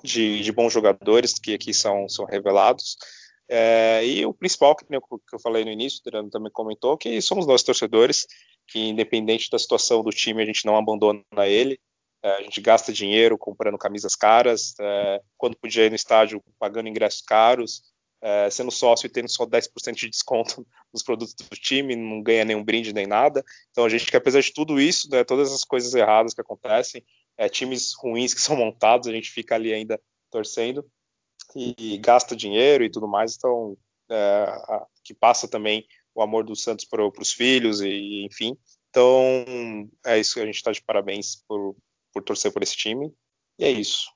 [0.03, 2.97] de, de bons jogadores que aqui são, são revelados.
[3.51, 6.97] É, e o principal, que eu, que eu falei no início, o Tirano também comentou,
[6.97, 8.27] que somos nós torcedores,
[8.67, 11.79] que independente da situação do time, a gente não abandona ele,
[12.21, 16.89] é, a gente gasta dinheiro comprando camisas caras, é, quando podia ir no estádio pagando
[16.89, 17.81] ingressos caros,
[18.21, 22.45] é, sendo sócio e tendo só 10% de desconto nos produtos do time, não ganha
[22.45, 23.43] nenhum brinde nem nada.
[23.71, 27.03] Então a gente que apesar de tudo isso, né, todas as coisas erradas que acontecem,
[27.37, 29.99] é, times ruins que são montados, a gente fica ali ainda
[30.29, 30.85] torcendo
[31.55, 33.35] e, e gasta dinheiro e tudo mais.
[33.35, 33.77] Então
[34.09, 38.57] é, a, que passa também o amor do Santos para os filhos e enfim.
[38.89, 39.45] Então
[40.05, 41.75] é isso que a gente está de parabéns por,
[42.13, 43.13] por torcer por esse time.
[43.57, 44.09] E é isso.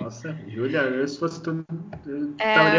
[0.00, 1.64] Nossa, Júlia, eu se fosse tu,
[2.06, 2.78] eu é,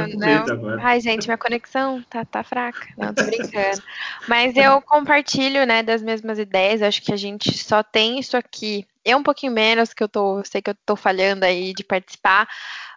[0.52, 0.82] agora.
[0.82, 2.88] Ai, gente, minha conexão tá, tá fraca.
[2.98, 3.82] Não, tô brincando.
[4.28, 6.82] Mas eu compartilho, né, das mesmas ideias.
[6.82, 8.86] Acho que a gente só tem isso aqui.
[9.06, 12.48] Eu um pouquinho menos, que eu tô, sei que eu tô falhando aí de participar,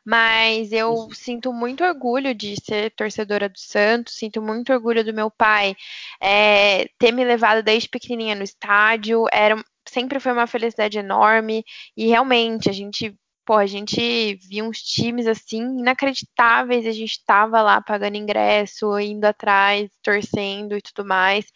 [0.05, 5.31] mas eu sinto muito orgulho de ser torcedora do Santos, sinto muito orgulho do meu
[5.31, 5.75] pai
[6.21, 9.57] é, ter me levado desde pequenininha no estádio, era,
[9.89, 11.64] sempre foi uma felicidade enorme,
[11.97, 17.62] e realmente a gente pô, a gente via uns times assim inacreditáveis, a gente estava
[17.62, 21.47] lá pagando ingresso, indo atrás, torcendo e tudo mais.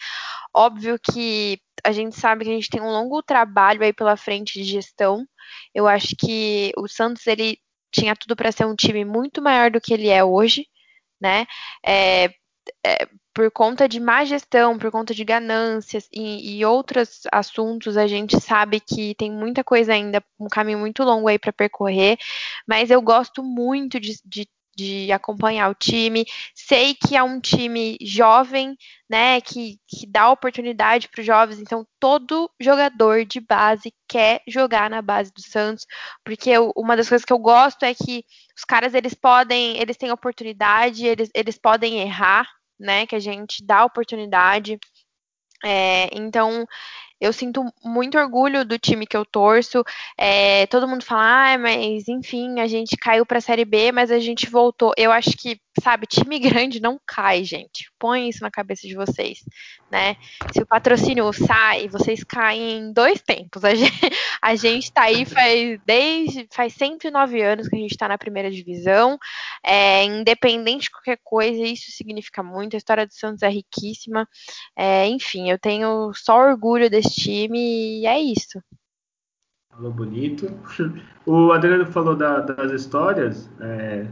[0.55, 4.55] Óbvio que a gente sabe que a gente tem um longo trabalho aí pela frente
[4.55, 5.27] de gestão.
[5.75, 7.59] Eu acho que o Santos ele
[7.93, 10.67] tinha tudo para ser um time muito maior do que ele é hoje,
[11.21, 11.47] né?
[11.85, 12.27] É,
[12.87, 13.09] é,
[13.41, 18.39] por conta de má gestão, por conta de ganâncias e, e, outros assuntos, a gente
[18.39, 22.19] sabe que tem muita coisa ainda, um caminho muito longo aí para percorrer,
[22.69, 26.27] mas eu gosto muito de, de, de, acompanhar o time.
[26.55, 28.77] Sei que é um time jovem,
[29.09, 34.91] né, que, que dá oportunidade para os jovens, então todo jogador de base quer jogar
[34.91, 35.87] na base do Santos,
[36.23, 38.23] porque eu, uma das coisas que eu gosto é que
[38.55, 42.47] os caras eles podem, eles têm oportunidade, eles, eles podem errar,
[42.81, 43.07] né?
[43.07, 44.79] Que a gente dá oportunidade.
[45.65, 46.67] É, então,
[47.21, 49.85] eu sinto muito orgulho do time que eu torço.
[50.17, 54.11] É, todo mundo fala, ah, mas enfim, a gente caiu para a Série B, mas
[54.11, 54.93] a gente voltou.
[54.97, 57.91] Eu acho que, sabe, time grande não cai, gente.
[57.99, 59.39] Põe isso na cabeça de vocês,
[59.91, 60.17] né?
[60.53, 63.65] Se o patrocínio sai, vocês caem em dois tempos.
[63.65, 63.93] A gente,
[64.43, 68.51] a gente tá aí faz desde faz 109 anos que a gente está na primeira
[68.51, 69.19] divisão.
[69.65, 72.75] É, independente de qualquer coisa, isso significa muito.
[72.75, 74.29] A história do Santos é riquíssima.
[74.77, 78.61] É, enfim, eu tenho só orgulho desse time e é isso.
[79.71, 80.47] Falou bonito.
[81.27, 83.49] O Adriano falou da, das histórias.
[83.61, 84.07] É,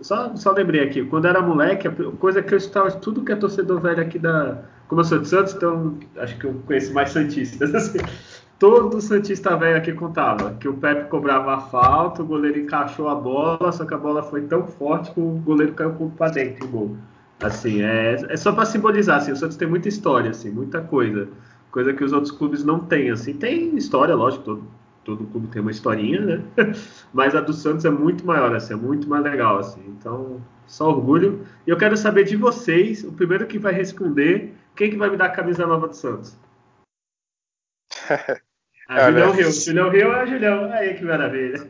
[0.00, 3.36] só, só lembrei aqui, quando era moleque, a coisa que eu estava tudo que é
[3.36, 4.62] torcedor velho aqui da.
[4.88, 7.72] Como eu sou de Santos, então acho que eu conheço mais Santistas.
[7.74, 7.98] Assim,
[8.58, 13.14] todo Santista velho aqui contava que o Pepe cobrava a falta, o goleiro encaixou a
[13.14, 16.72] bola, só que a bola foi tão forte que o goleiro caiu para dentro do
[16.72, 16.96] gol.
[17.40, 21.28] Assim, é, é só para simbolizar, assim, o Santos tem muita história, assim, muita coisa
[21.74, 23.10] coisa que os outros clubes não têm.
[23.10, 24.64] Assim, tem história, lógico, todo,
[25.04, 26.42] todo clube tem uma historinha, né?
[27.12, 29.82] Mas a do Santos é muito maior, assim, é muito mais legal, assim.
[29.88, 31.46] Então, só orgulho.
[31.66, 35.16] E eu quero saber de vocês, o primeiro que vai responder, quem que vai me
[35.16, 36.36] dar a camisa nova do Santos?
[38.86, 39.50] Ah, Julião Rio.
[39.50, 40.70] Julião Rio é Julião.
[40.70, 41.66] Aí, que maravilha.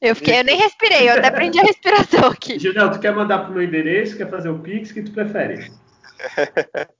[0.00, 2.58] Eu, fiquei, eu nem respirei, eu até aprendi a respiração aqui.
[2.58, 4.16] Julião, tu quer mandar pro meu endereço?
[4.16, 4.92] Quer fazer o Pix?
[4.92, 5.72] que tu prefere?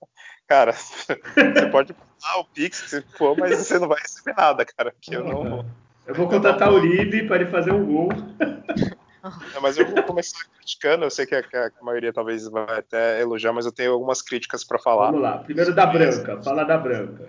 [0.49, 4.94] Cara, você pode mandar o Pix se for, mas você não vai receber nada, cara.
[4.99, 5.64] Que eu não.
[6.07, 8.09] Eu vou contratar o Libe para ele fazer um gol.
[9.61, 11.05] Mas eu vou começar criticando.
[11.05, 14.22] Eu sei que a, que a, maioria talvez vai até elogiar, mas eu tenho algumas
[14.22, 15.07] críticas para falar.
[15.07, 15.38] Vamos lá.
[15.38, 16.40] Primeiro da branca.
[16.42, 17.28] Fala da branca.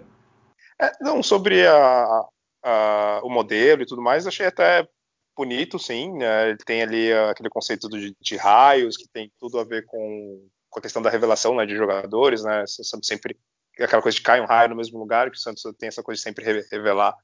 [0.79, 2.23] É, não, sobre a,
[2.63, 4.87] a, o modelo e tudo mais, achei até
[5.35, 6.13] bonito, sim.
[6.13, 6.49] Né?
[6.49, 10.79] Ele tem ali aquele conceito de, de raios, que tem tudo a ver com com
[10.79, 12.63] a questão da revelação né, de jogadores, né?
[13.01, 13.37] sempre
[13.83, 16.17] aquela coisa de cair um raio no mesmo lugar, que o Santos tem essa coisa
[16.17, 17.15] de sempre revelar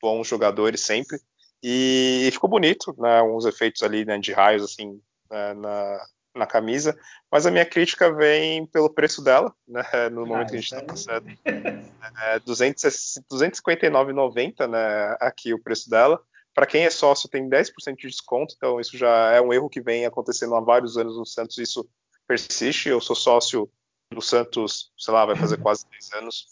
[0.00, 1.18] bons jogadores sempre.
[1.62, 3.22] E, ficou bonito, né?
[3.22, 6.96] Uns efeitos ali né, de raios assim né, na, na camisa.
[7.30, 9.82] Mas a minha crítica vem pelo preço dela, né?
[10.10, 11.28] No ah, momento que a gente está passando.
[11.44, 15.16] É, 259,90 né?
[15.20, 16.20] Aqui o preço dela.
[16.54, 19.80] Para quem é sócio tem 10% de desconto, então isso já é um erro que
[19.80, 21.58] vem acontecendo há vários anos no Santos.
[21.58, 21.86] Isso
[22.26, 22.88] persiste.
[22.88, 23.70] Eu sou sócio
[24.10, 26.46] do Santos, sei lá, vai fazer quase 10 anos.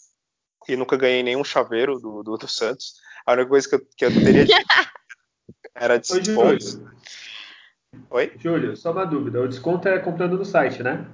[0.67, 2.95] E nunca ganhei nenhum chaveiro do, do, do Santos.
[3.25, 4.65] A única coisa que eu, que eu teria dito
[5.75, 6.95] era desconto.
[8.09, 8.33] Oi?
[8.37, 9.41] Júlio, só uma dúvida.
[9.41, 11.07] O desconto é comprando no site, né?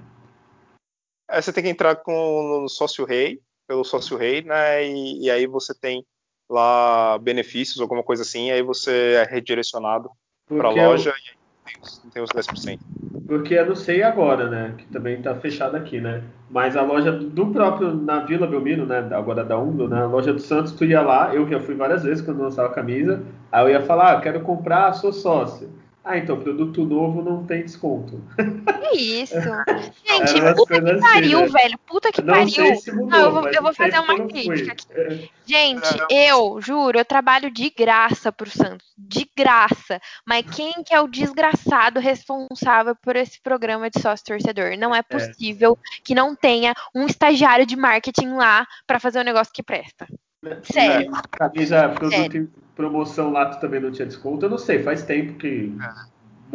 [1.29, 4.85] É, você tem que entrar com, no sócio rei, pelo sócio rei, né?
[4.85, 6.05] E, e, aí você tem
[6.49, 10.09] lá benefícios, alguma coisa assim, e aí você é redirecionado
[10.47, 11.89] para a loja eu...
[12.05, 12.79] e tem os 10%.
[13.31, 14.73] Porque eu não sei agora, né?
[14.77, 16.21] Que também está fechado aqui, né?
[16.49, 19.07] Mas a loja do próprio, na Vila Belmiro, né?
[19.13, 20.01] Agora da Umbro, né?
[20.01, 22.73] A loja do Santos, tu ia lá, eu já fui várias vezes quando lançava a
[22.73, 23.23] camisa.
[23.49, 25.69] Aí eu ia falar, ah, quero comprar, sou sócio.
[26.03, 28.23] Ah, então, produto novo não tem desconto.
[28.89, 29.35] Que isso?
[30.03, 31.61] Gente, Era puta que pariu, assim, né?
[31.61, 31.79] velho.
[31.85, 32.49] Puta que não pariu.
[32.49, 34.85] Sei se mudou, não, eu vou, eu vou fazer uma crítica aqui.
[34.91, 35.29] É.
[35.45, 38.87] Gente, eu juro, eu trabalho de graça pro Santos.
[38.97, 40.01] De graça.
[40.25, 44.75] Mas quem que é o desgraçado responsável por esse programa de sócio torcedor?
[44.79, 45.03] Não é, é.
[45.03, 46.01] possível é.
[46.03, 50.07] que não tenha um estagiário de marketing lá para fazer um negócio que presta.
[50.63, 51.11] Sério.
[51.15, 52.53] É, camisa, produto Sério.
[52.75, 54.45] promoção lá, tu também não tinha desconto.
[54.45, 55.71] Eu não sei, faz tempo que.
[55.81, 56.11] É.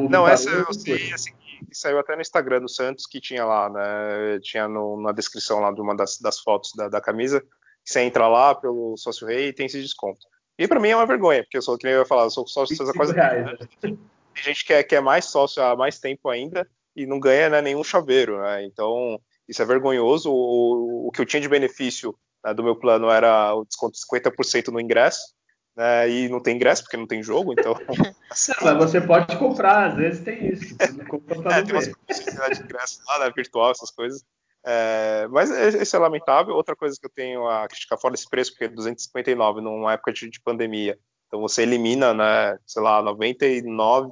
[0.08, 1.32] Não, essa eu sei, assim,
[1.66, 4.38] que saiu até no Instagram do Santos, que tinha lá, né?
[4.40, 7.42] Tinha no, na descrição lá de uma das, das fotos da, da, camisa.
[7.82, 10.20] Você entra lá pelo sócio rei e tem esse desconto.
[10.58, 12.30] E para mim é uma vergonha, porque eu sou, que nem eu ia falar, eu
[12.30, 13.14] sou sócio há quase.
[13.14, 13.56] Reais, né?
[13.80, 13.98] Tem
[14.44, 17.62] gente que é, que é mais sócio há mais tempo ainda e não ganha né,
[17.62, 18.64] nenhum chaveiro, né?
[18.66, 19.18] Então,
[19.48, 20.30] isso é vergonhoso.
[20.30, 22.14] O, o que eu tinha de benefício
[22.46, 25.34] né, do meu plano era o desconto de 50% no ingresso,
[25.76, 27.74] né, e não tem ingresso porque não tem jogo, então.
[28.62, 30.76] mas você pode comprar, às vezes tem isso.
[30.78, 34.24] é, tem umas possibilidades de ingresso lá, né, virtual, essas coisas.
[34.64, 36.54] É, mas isso é lamentável.
[36.54, 40.12] Outra coisa que eu tenho a criticar fora desse preço, porque é 259 numa época
[40.12, 40.98] de, de pandemia.
[41.26, 44.10] Então você elimina, né, sei lá, 99%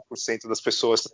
[0.48, 1.08] das pessoas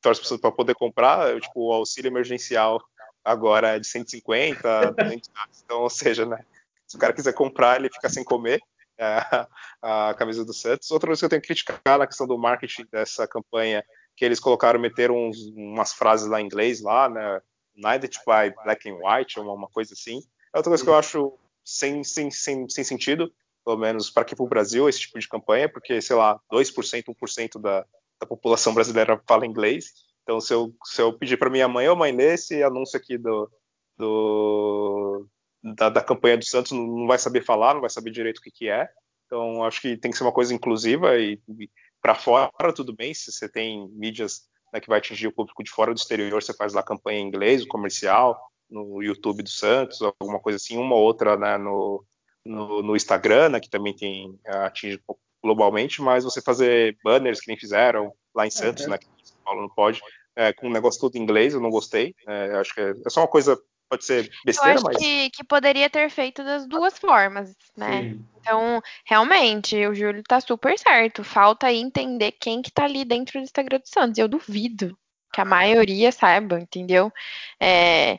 [0.00, 2.80] torcem para poder comprar, tipo, o auxílio emergencial
[3.24, 5.30] agora é de 150, 200
[5.62, 6.42] então, ou seja, né,
[6.90, 8.60] se o cara quiser comprar, ele fica sem comer
[8.98, 9.48] é, a,
[10.10, 10.90] a camisa do Santos.
[10.90, 13.84] Outra coisa que eu tenho que criticar na questão do marketing dessa campanha,
[14.16, 17.40] que eles colocaram, meteram uns, umas frases lá em inglês, lá, né?
[17.76, 20.20] United by Black and White, uma, uma coisa assim.
[20.52, 23.32] É outra coisa que eu acho sem, sem, sem, sem sentido,
[23.64, 27.04] pelo menos para aqui para o Brasil, esse tipo de campanha, porque, sei lá, 2%,
[27.04, 27.86] 1% da,
[28.20, 29.92] da população brasileira fala inglês.
[30.24, 33.16] Então, se eu, se eu pedir para minha mãe, ou mãe, lê esse anúncio aqui
[33.16, 33.48] do,
[33.96, 35.28] do,
[35.62, 38.50] da, da, campanha do Santos não vai saber falar, não vai saber direito o que,
[38.50, 38.88] que é.
[39.26, 43.14] Então, acho que tem que ser uma coisa inclusiva e, e para fora tudo bem,
[43.14, 46.54] se você tem mídias né, que vai atingir o público de fora do exterior, você
[46.54, 50.94] faz lá campanha em inglês, o comercial, no YouTube do Santos, alguma coisa assim, uma
[50.94, 52.04] ou outra né, no,
[52.44, 55.00] no, no, Instagram, né, que também tem atinge
[55.42, 58.88] globalmente, mas você fazer banners que nem fizeram lá em Santos, é.
[58.88, 60.00] né, que São Paulo não pode,
[60.36, 62.14] é, com um negócio todo em inglês, eu não gostei.
[62.26, 64.96] É, acho que é, é só uma coisa pode ser besteira, eu acho mas.
[64.96, 68.02] Que, que poderia ter feito das duas formas, né?
[68.02, 68.26] Sim.
[68.38, 71.24] Então, realmente, o Júlio tá super certo.
[71.24, 74.18] Falta aí entender quem que tá ali dentro do Instagram do Santos.
[74.18, 74.96] Eu duvido
[75.32, 77.12] que a maioria saiba, entendeu?
[77.60, 78.18] É,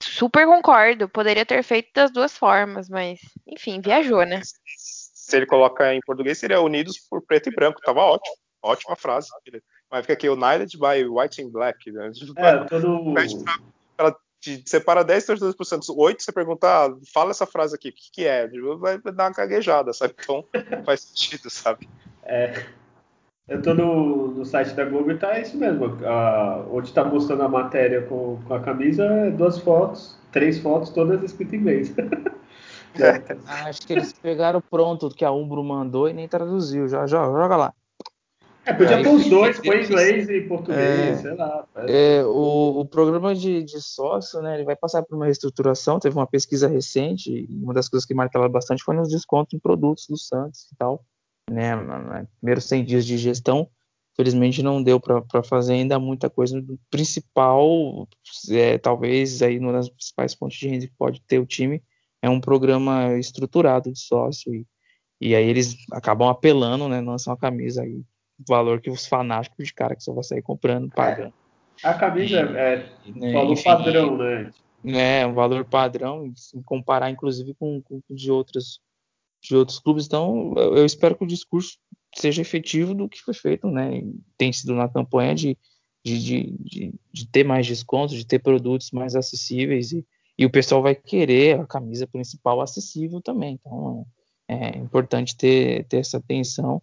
[0.00, 1.08] super concordo.
[1.08, 4.40] Poderia ter feito das duas formas, mas, enfim, viajou, né?
[4.76, 7.80] Se ele coloca em português, seria Unidos por Preto e Branco.
[7.80, 8.36] Tava ótimo.
[8.62, 9.28] Ótima frase.
[9.90, 11.90] Mas fica aqui, United by White and Black.
[11.90, 12.10] Né?
[12.38, 13.12] É, todo...
[13.96, 17.88] Pra, te separa 10 torcedores por Santos, 8 você pergunta, ah, fala essa frase aqui,
[17.88, 18.46] o que, que é?
[18.78, 20.14] Vai, vai dar uma caguejada, sabe?
[20.22, 20.44] Então
[20.84, 21.88] faz sentido, sabe?
[22.22, 22.66] É.
[23.46, 25.98] Eu tô no, no site da Globo e tá isso mesmo.
[26.04, 30.90] Ah, onde tá mostrando a matéria com, com a camisa, é duas fotos, três fotos,
[30.90, 31.94] todas escritas em inglês.
[33.00, 33.68] é.
[33.68, 36.88] Acho que eles pegaram pronto o que a Umbro mandou e nem traduziu.
[36.88, 37.74] Já, já joga lá.
[38.66, 41.66] É, podia pôr os dois, põe inglês e português, é, sei lá.
[41.86, 46.16] É, o, o programa de, de sócio, né, ele vai passar por uma reestruturação, teve
[46.16, 50.06] uma pesquisa recente, e uma das coisas que martelava bastante foi nos descontos em produtos
[50.08, 51.04] do Santos e tal,
[51.50, 51.76] né,
[52.40, 53.68] primeiros 100 dias de gestão,
[54.16, 58.08] felizmente não deu para fazer ainda muita coisa, o principal,
[58.50, 61.82] é, talvez aí uma das principais fontes de renda que pode ter o time,
[62.22, 64.66] é um programa estruturado de sócio, e,
[65.20, 68.02] e aí eles acabam apelando, né, lançam a camisa aí
[68.46, 71.32] valor que os fanáticos de cara que só vai sair comprando, pagando.
[71.82, 71.88] É.
[71.88, 74.50] A camisa e, é né, valor enfim, padrão, né?
[74.86, 78.80] É, um valor padrão, em comparar inclusive com, com de outros
[79.42, 80.06] de outros clubes.
[80.06, 81.78] Então, eu, eu, espero que o discurso
[82.14, 84.02] seja efetivo do que foi feito, né?
[84.38, 85.58] Tem sido na campanha de,
[86.04, 90.06] de, de, de, de ter mais descontos, de ter produtos mais acessíveis e,
[90.38, 93.58] e o pessoal vai querer a camisa principal acessível também.
[93.60, 94.06] Então,
[94.48, 96.80] é, é importante ter, ter essa atenção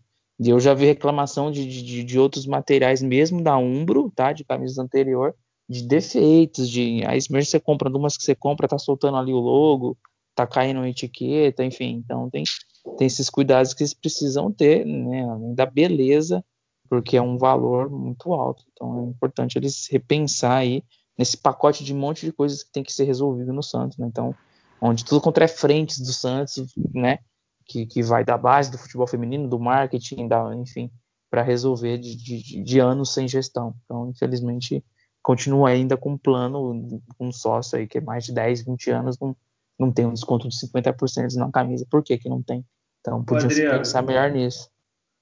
[0.50, 4.34] eu já vi reclamação de, de, de, outros materiais, mesmo da Umbro, tá?
[4.34, 5.36] De camisas anterior,
[5.70, 9.39] de defeitos, de aí mesmo você compra umas que você compra, tá soltando ali o
[9.39, 9.98] logo,
[10.36, 12.02] tá caindo a etiqueta, enfim.
[12.04, 12.44] Então tem,
[12.98, 15.30] tem esses cuidados que eles precisam ter, né?
[15.30, 16.44] Além da beleza,
[16.89, 18.64] porque é um valor muito alto.
[18.72, 20.84] Então é importante eles repensar aí
[21.18, 24.08] nesse pacote de um monte de coisas que tem que ser resolvido no Santos, né?
[24.08, 24.34] Então,
[24.82, 27.20] onde tudo contra é frentes do Santos, né?
[27.72, 30.91] Que, que vai da base do futebol feminino, do marketing, da, enfim,
[31.30, 33.74] para resolver de, de, de, anos sem gestão.
[33.86, 34.84] Então, infelizmente,
[35.24, 38.91] continua ainda com um plano, com um sócio aí que é mais de 10, 20
[38.91, 39.36] anos, não,
[39.80, 41.88] não tem um desconto de 50% na camisa.
[41.89, 42.65] Por que, que não tem?
[42.99, 43.47] Então, podia
[43.78, 44.69] pensar melhor nisso.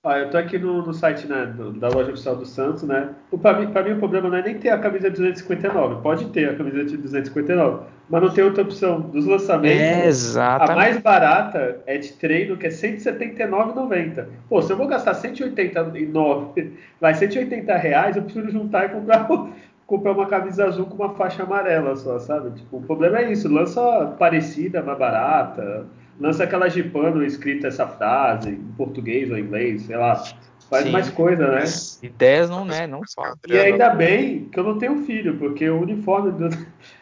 [0.02, 3.10] Ah, eu tô aqui no, no site né, do, da loja oficial do Santos, né?
[3.42, 6.02] Para mim, mim, o problema não é nem ter a camisa 259.
[6.02, 9.02] Pode ter a camisa de 259, mas não tem outra opção.
[9.02, 10.72] Dos lançamentos, é, exatamente.
[10.72, 14.26] a mais barata é de treino, que é R$ 179,90.
[14.48, 16.72] Pô, se eu vou gastar 189,
[17.02, 19.28] vai 180 reais, eu prefiro juntar e comprar,
[19.86, 22.52] comprar uma camisa azul com uma faixa amarela só, sabe?
[22.52, 25.86] Tipo, o problema é isso, lança parecida, mais barata
[26.20, 30.22] lança aquela de pano escrita essa frase em português ou em inglês, sei lá.
[30.70, 30.92] Faz Sim.
[30.92, 31.64] mais coisa, né?
[32.04, 32.86] Ideias não, né?
[32.86, 33.34] Não só.
[33.48, 36.56] E ainda bem que eu não tenho filho, porque o uniforme do...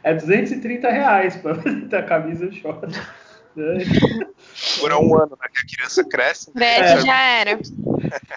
[0.03, 2.87] é 230 reais para fazer a camisa e short.
[4.79, 5.47] Por um ano, né?
[5.51, 6.51] Que a criança cresce.
[6.53, 7.01] Cresce, é.
[7.01, 7.59] já era.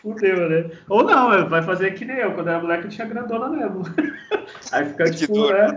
[0.02, 0.70] Fudeu, né?
[0.88, 2.32] Ou não, vai fazer que nem eu.
[2.32, 3.82] Quando era moleque, eu tinha grandona mesmo.
[4.72, 5.76] Aí fica que tipo, duro, né?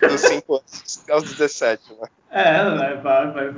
[0.00, 2.08] Dos 5 anos aos 17, né?
[2.30, 3.54] É, vai, vai, vai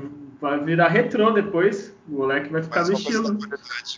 [0.65, 1.95] virar retrô depois.
[2.09, 3.39] O moleque vai ficar no estilo.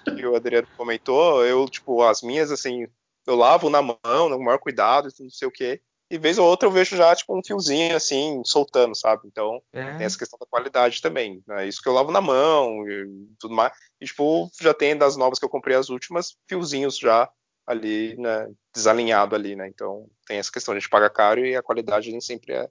[0.05, 2.87] Que o Adriano comentou, eu, tipo, as minhas, assim,
[3.27, 5.81] eu lavo na mão, com o maior cuidado, não sei o quê.
[6.11, 9.23] E vez ou outra eu vejo já, tipo, um fiozinho, assim, soltando, sabe?
[9.27, 9.97] Então, é.
[9.97, 11.41] tem essa questão da qualidade também.
[11.47, 11.69] Né?
[11.69, 13.73] Isso que eu lavo na mão e tudo mais.
[14.01, 17.31] E, tipo, já tem das novas que eu comprei as últimas, fiozinhos já
[17.65, 18.51] ali, né?
[18.75, 19.69] Desalinhado ali, né?
[19.69, 20.75] Então, tem essa questão.
[20.75, 22.69] A gente paga caro e a qualidade nem sempre é,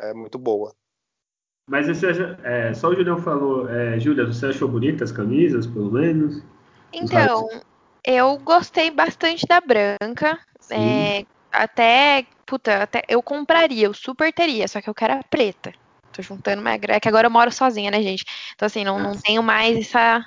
[0.00, 0.74] é muito boa.
[1.66, 5.90] Mas você é, só o Julião falou, é, Júlia, você achou bonitas as camisas, pelo
[5.90, 6.42] menos?
[6.92, 7.48] Então,
[8.04, 10.38] eu gostei bastante da branca.
[10.70, 15.72] É, até, puta, até eu compraria, eu super teria, só que eu quero a preta.
[16.12, 18.24] Tô juntando uma grana, que agora eu moro sozinha, né, gente?
[18.54, 20.24] Então, assim, não, não tenho mais essa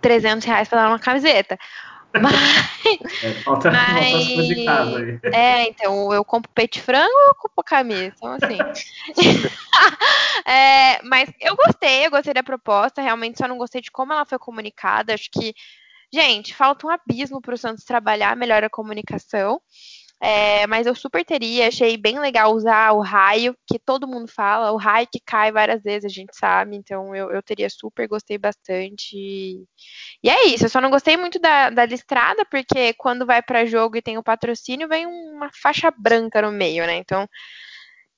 [0.00, 1.56] 300 reais pra dar uma camiseta.
[2.20, 5.20] Mas, é, falta, mas, falta de casa aí.
[5.24, 8.14] É, então, eu compro peito de frango ou eu compro camisa?
[8.16, 8.58] Então, assim.
[10.46, 14.24] é, mas eu gostei, eu gostei da proposta, realmente só não gostei de como ela
[14.24, 15.12] foi comunicada.
[15.12, 15.54] Acho que,
[16.12, 19.60] gente, falta um abismo para o Santos trabalhar melhor a comunicação.
[20.26, 24.72] É, mas eu super teria, achei bem legal usar o raio, que todo mundo fala,
[24.72, 28.38] o raio que cai várias vezes, a gente sabe, então eu, eu teria super, gostei
[28.38, 29.18] bastante.
[30.22, 33.66] E é isso, eu só não gostei muito da, da listrada, porque quando vai para
[33.66, 36.96] jogo e tem o patrocínio, vem uma faixa branca no meio, né?
[36.96, 37.28] Então,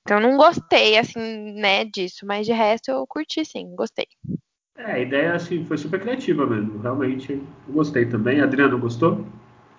[0.01, 4.07] então não gostei, assim, né, disso, mas de resto eu curti sim, gostei.
[4.77, 8.39] É, a ideia, assim, foi super criativa mesmo, realmente, gostei também.
[8.39, 9.27] Adriano, gostou?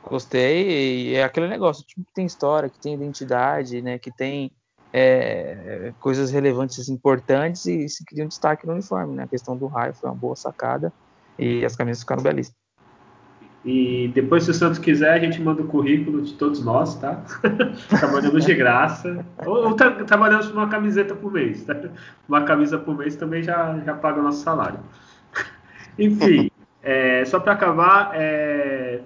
[0.04, 4.50] Gostei, e é aquele negócio, tipo, que tem história, que tem identidade, né, que tem
[4.92, 9.66] é, coisas relevantes, importantes e se cria um destaque no uniforme, né, a questão do
[9.66, 10.92] raio foi uma boa sacada
[11.38, 12.68] e as camisas ficaram belíssimas.
[13.64, 17.22] E depois, se o Santos quiser, a gente manda o currículo de todos nós, tá?
[17.90, 19.24] Trabalhando de graça.
[19.44, 21.76] Ou, ou tra trabalhando por uma camiseta por mês, tá?
[22.28, 24.78] Uma camisa por mês também já, já paga o nosso salário.
[25.98, 26.50] Enfim,
[26.82, 29.00] é, só para acabar, é,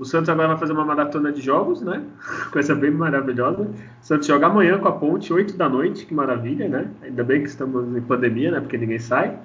[0.00, 2.02] o Santos agora vai fazer uma maratona de jogos, né?
[2.50, 3.64] Coisa bem maravilhosa.
[3.64, 6.90] O Santos joga amanhã com a Ponte, 8 da noite, que maravilha, né?
[7.02, 8.60] Ainda bem que estamos em pandemia, né?
[8.60, 9.38] Porque ninguém sai.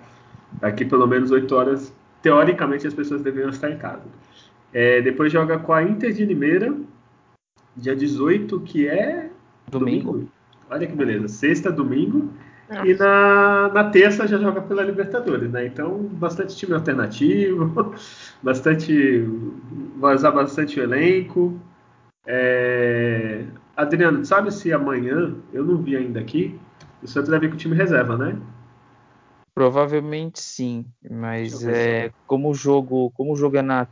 [0.61, 4.03] Aqui pelo menos 8 horas, teoricamente as pessoas deveriam estar em casa.
[4.71, 6.73] É, depois joga com a Inter de Limeira,
[7.75, 9.29] dia 18, que é
[9.69, 10.11] domingo.
[10.13, 10.31] domingo.
[10.69, 11.27] Olha que beleza.
[11.27, 12.29] Sexta, domingo.
[12.69, 12.87] Nossa.
[12.87, 15.67] E na, na terça já joga pela Libertadores, né?
[15.67, 17.93] Então, bastante time alternativo,
[18.41, 19.23] bastante.
[19.97, 21.59] Vai usar bastante o elenco.
[22.25, 23.45] É...
[23.77, 26.59] Adriano, sabe se amanhã, eu não vi ainda aqui,
[27.03, 28.39] o Santos vai vir com o time reserva, né?
[29.53, 33.87] Provavelmente sim, mas é, como o jogo, como o jogo é na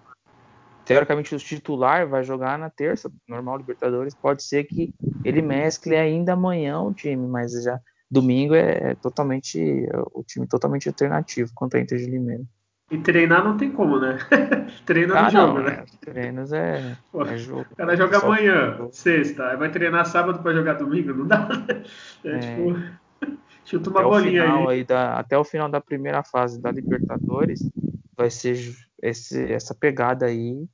[0.84, 4.94] teoricamente o titular vai jogar na terça, normal Libertadores, pode ser que
[5.24, 7.80] ele mescle ainda amanhã o time, mas já
[8.14, 12.44] domingo é, é totalmente o time totalmente alternativo contra a Inter de Limeira.
[12.92, 14.20] E treinar não tem como, né?
[14.86, 15.84] Treina ah, no jogo, não, né?
[15.84, 17.66] É, treinos é, Pô, é jogo.
[17.72, 21.48] O cara joga amanhã, sexta, aí vai treinar sábado para jogar domingo, não dá.
[22.24, 24.68] É, é tipo, chuta uma até bolinha aí.
[24.68, 27.68] aí da, até o final da primeira fase da Libertadores
[28.16, 30.66] vai ser esse, essa pegada aí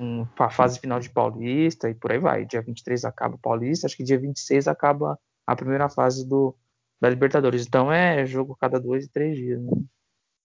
[0.00, 2.44] um, a fase final de Paulista e por aí vai.
[2.46, 6.54] Dia 23 acaba o Paulista, acho que dia 26 acaba a primeira fase do,
[7.00, 7.66] da Libertadores.
[7.66, 9.60] Então é jogo cada dois e três dias.
[9.62, 9.70] Né?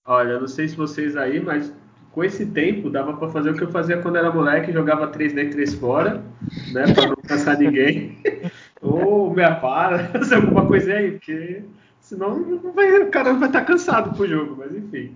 [0.05, 1.73] Olha, não sei se vocês aí, mas
[2.11, 5.33] com esse tempo dava para fazer o que eu fazia quando era moleque, jogava três
[5.33, 6.23] dentro, três fora,
[6.71, 8.17] né, para não cansar ninguém.
[8.81, 11.63] Ou me para, fazer alguma coisa aí, porque
[11.99, 15.15] senão não vai, o cara vai estar tá cansado pro jogo, mas enfim.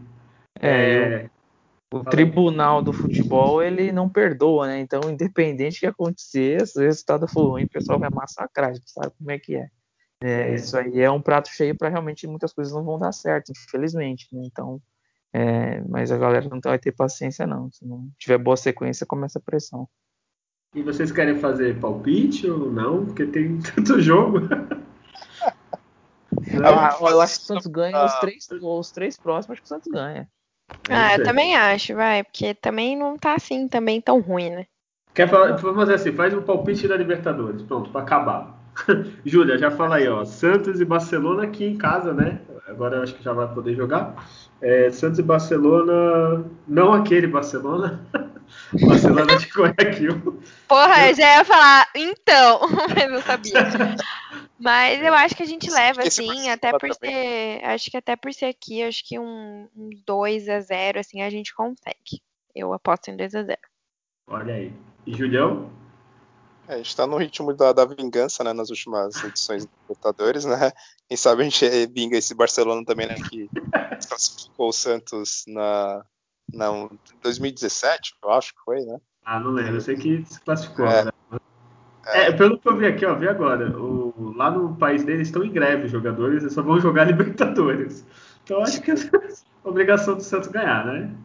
[0.60, 1.30] É, é...
[1.94, 4.80] O tribunal do futebol ele não perdoa, né?
[4.80, 8.74] Então, independente do que acontecer, se o resultado for ruim, o pessoal vai massacrar, a
[8.74, 9.70] gente sabe como é que é.
[10.22, 13.52] É, isso aí é um prato cheio para realmente muitas coisas não vão dar certo,
[13.52, 14.28] infelizmente.
[14.32, 14.44] Né?
[14.46, 14.82] Então,
[15.34, 17.72] É, mas a galera não vai ter paciência, não.
[17.72, 19.88] Se não tiver boa sequência, começa a pressão.
[20.74, 23.06] E vocês querem fazer palpite ou não?
[23.06, 24.48] Porque tem tanto jogo.
[26.64, 29.70] ah, eu acho que o Santos ganha os três, os três próximos, acho que o
[29.70, 30.30] Santos ganha.
[30.90, 34.66] Ah, eu também acho, vai, porque também não tá assim também tão ruim, né?
[35.14, 38.57] Quer falar, vamos fazer assim, faz um palpite da Libertadores, pronto, para acabar.
[39.26, 40.26] Júlia, já fala aí, ó.
[40.26, 42.40] Santos e Barcelona aqui em casa, né?
[42.68, 44.28] Agora eu acho que já vai poder jogar.
[44.62, 48.06] É, Santos e Barcelona, não aquele Barcelona.
[48.86, 50.42] Barcelona de Guayaquil.
[50.68, 52.62] Porra, eu já ia falar, então,
[52.96, 53.54] mas não sabia.
[54.60, 57.64] Mas eu acho que a gente leva, assim, até por ser.
[57.64, 61.30] Acho que até por ser aqui, acho que um, um 2 a 0 assim, a
[61.30, 62.22] gente consegue.
[62.56, 63.58] Eu aposto em 2 a 0
[64.28, 64.74] Olha aí.
[65.06, 65.70] E Julião?
[66.68, 70.44] É, a gente está no ritmo da, da, vingança, né, nas últimas edições do Libertadores,
[70.44, 70.72] né?
[71.08, 73.50] Quem sabe a gente vinga esse Barcelona também, né, que
[74.08, 76.06] classificou o Santos na,
[76.54, 76.90] na
[77.24, 79.00] 2017, eu acho que foi, né?
[79.26, 80.86] Ah, não lembro, eu sei que se classificou.
[80.88, 81.12] É, né?
[82.06, 85.44] é, pelo que eu vi aqui, ó, vi agora, o, lá no país deles estão
[85.44, 88.06] em greve os jogadores, eles só vão jogar Libertadores.
[88.44, 88.96] Então acho que é
[89.64, 91.16] obrigação do Santos ganhar, né?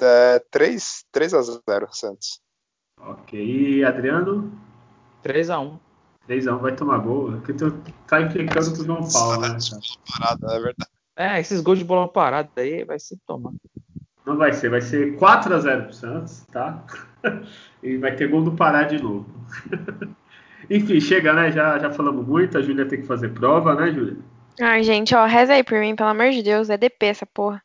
[0.00, 1.60] É, 3, 3 a 0
[1.92, 2.40] Santos.
[3.00, 3.38] Ok.
[3.38, 4.52] E Adriano?
[5.24, 5.78] 3x1.
[6.28, 7.32] 3x1 vai tomar gol.
[7.32, 7.72] Porque tu
[8.06, 9.58] tá implicando com o João Paulo, né?
[10.18, 10.90] Parada, é verdade.
[11.16, 13.52] É, esses gols de bola parada aí vai ser tomar.
[14.24, 16.84] Não vai ser, vai ser 4x0 pro Santos, tá?
[17.82, 19.26] e vai ter gol do Pará de novo.
[20.70, 21.50] Enfim, chega, né?
[21.50, 24.16] Já, já falamos muito, a Júlia tem que fazer prova, né, Júlia?
[24.60, 27.62] Ai, gente, ó, reza aí por mim, pelo amor de Deus, é DP essa porra.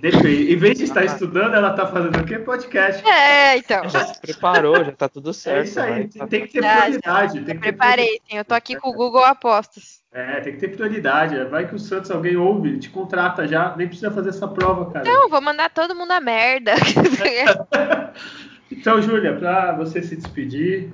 [0.00, 0.52] Depende.
[0.52, 2.38] Em vez de estar estudando, ela está fazendo o quê?
[2.38, 3.06] Podcast.
[3.06, 3.88] É, então.
[3.88, 5.58] Já se preparou, já está tudo certo.
[5.58, 7.40] É isso aí, tem, tem que ter prioridade.
[7.40, 8.22] Tem que preparei, ter...
[8.30, 8.38] sim.
[8.38, 10.02] Eu tô aqui com o Google Apostas.
[10.12, 11.42] É, tem que ter prioridade.
[11.44, 15.04] Vai que o Santos alguém ouve, te contrata já, nem precisa fazer essa prova, cara.
[15.04, 16.74] Não, vou mandar todo mundo a merda.
[18.70, 20.92] então, Júlia, para você se despedir,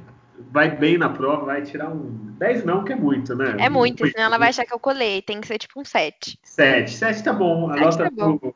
[0.50, 3.56] vai bem na prova, vai tirar um 10 não, que é muito, né?
[3.58, 5.20] É muito, senão ela vai achar que eu colei.
[5.20, 6.38] Tem que ser tipo um 7.
[6.42, 6.90] 7.
[6.90, 7.70] 7 tá bom.
[7.70, 8.38] Anota tá bom.
[8.38, 8.54] Pro,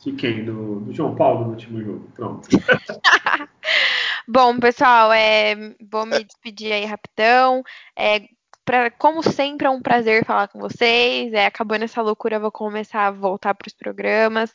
[0.00, 0.44] de quem?
[0.44, 2.08] Do, do, João Paulo no último jogo.
[2.14, 2.48] Pronto.
[4.28, 5.54] Bom, pessoal, é,
[5.90, 7.62] vou me despedir aí rapidão.
[7.96, 8.22] É,
[8.64, 11.32] pra, como sempre, é um prazer falar com vocês.
[11.32, 14.54] É, acabando essa loucura, eu vou começar a voltar para os programas.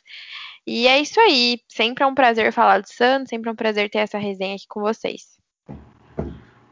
[0.66, 1.58] E é isso aí.
[1.68, 4.66] Sempre é um prazer falar do Santos, sempre é um prazer ter essa resenha aqui
[4.68, 5.34] com vocês.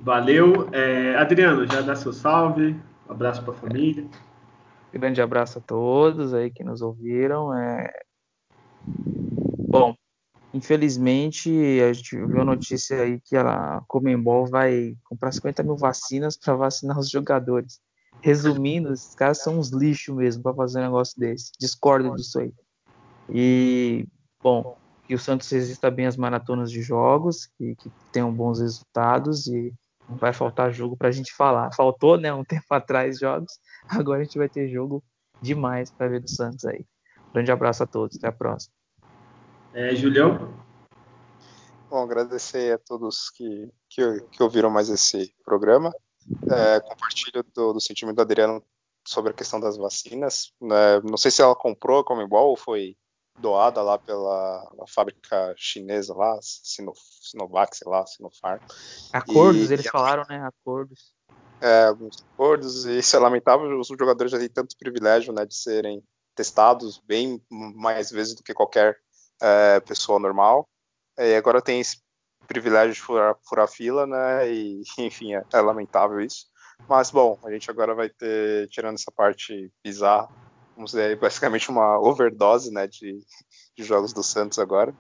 [0.01, 0.69] Valeu.
[0.73, 2.75] É, Adriano, já dá seu salve.
[3.09, 4.07] Um abraço para a família.
[4.93, 7.57] Grande abraço a todos aí que nos ouviram.
[7.57, 7.91] É,
[9.69, 9.95] Bom,
[10.53, 16.37] infelizmente a gente viu a notícia aí que a Comembol vai comprar 50 mil vacinas
[16.37, 17.81] para vacinar os jogadores.
[18.21, 21.51] Resumindo, esses caras são uns lixos mesmo para fazer um negócio desse.
[21.59, 22.53] Discordo disso aí.
[23.29, 24.07] E,
[24.43, 24.77] bom,
[25.07, 29.75] que o Santos resista bem às maratonas de jogos, que, que tenham bons resultados e
[30.09, 31.73] não vai faltar jogo para a gente falar.
[31.75, 33.53] Faltou, né, um tempo atrás jogos,
[33.89, 35.03] agora a gente vai ter jogo
[35.41, 36.85] demais para ver do Santos aí.
[37.33, 38.75] Grande abraço a todos, até a próxima.
[39.73, 40.53] É, Julião?
[41.89, 45.93] Bom, agradecer a todos que, que, que ouviram mais esse programa.
[46.51, 48.63] É, compartilho do, do, sentimento do Adriano
[49.07, 50.53] sobre a questão das vacinas.
[50.63, 52.97] É, não sei se ela comprou como igual ou foi
[53.39, 58.61] doada lá pela fábrica chinesa lá, Sino, Sinovac, sei lá, Sinopharm.
[59.13, 60.47] Acordos, e, eles e falaram, né?
[60.47, 61.15] Acordos.
[61.61, 65.55] É, alguns acordos, e isso é lamentável, os jogadores já têm tanto privilégio, né, de
[65.55, 66.03] serem
[66.35, 68.97] testados bem mais vezes do que qualquer
[69.41, 70.69] é, pessoa normal.
[71.19, 71.99] E agora tem esse
[72.47, 74.51] privilégio de furar, furar fila, né?
[74.51, 76.47] E, enfim, é, é, lamentável isso.
[76.89, 80.29] Mas, bom, a gente agora vai ter, tirando essa parte bizarra,
[80.75, 82.87] vamos dizer, basicamente uma overdose, né?
[82.87, 83.19] De,
[83.77, 84.95] de jogos do Santos agora.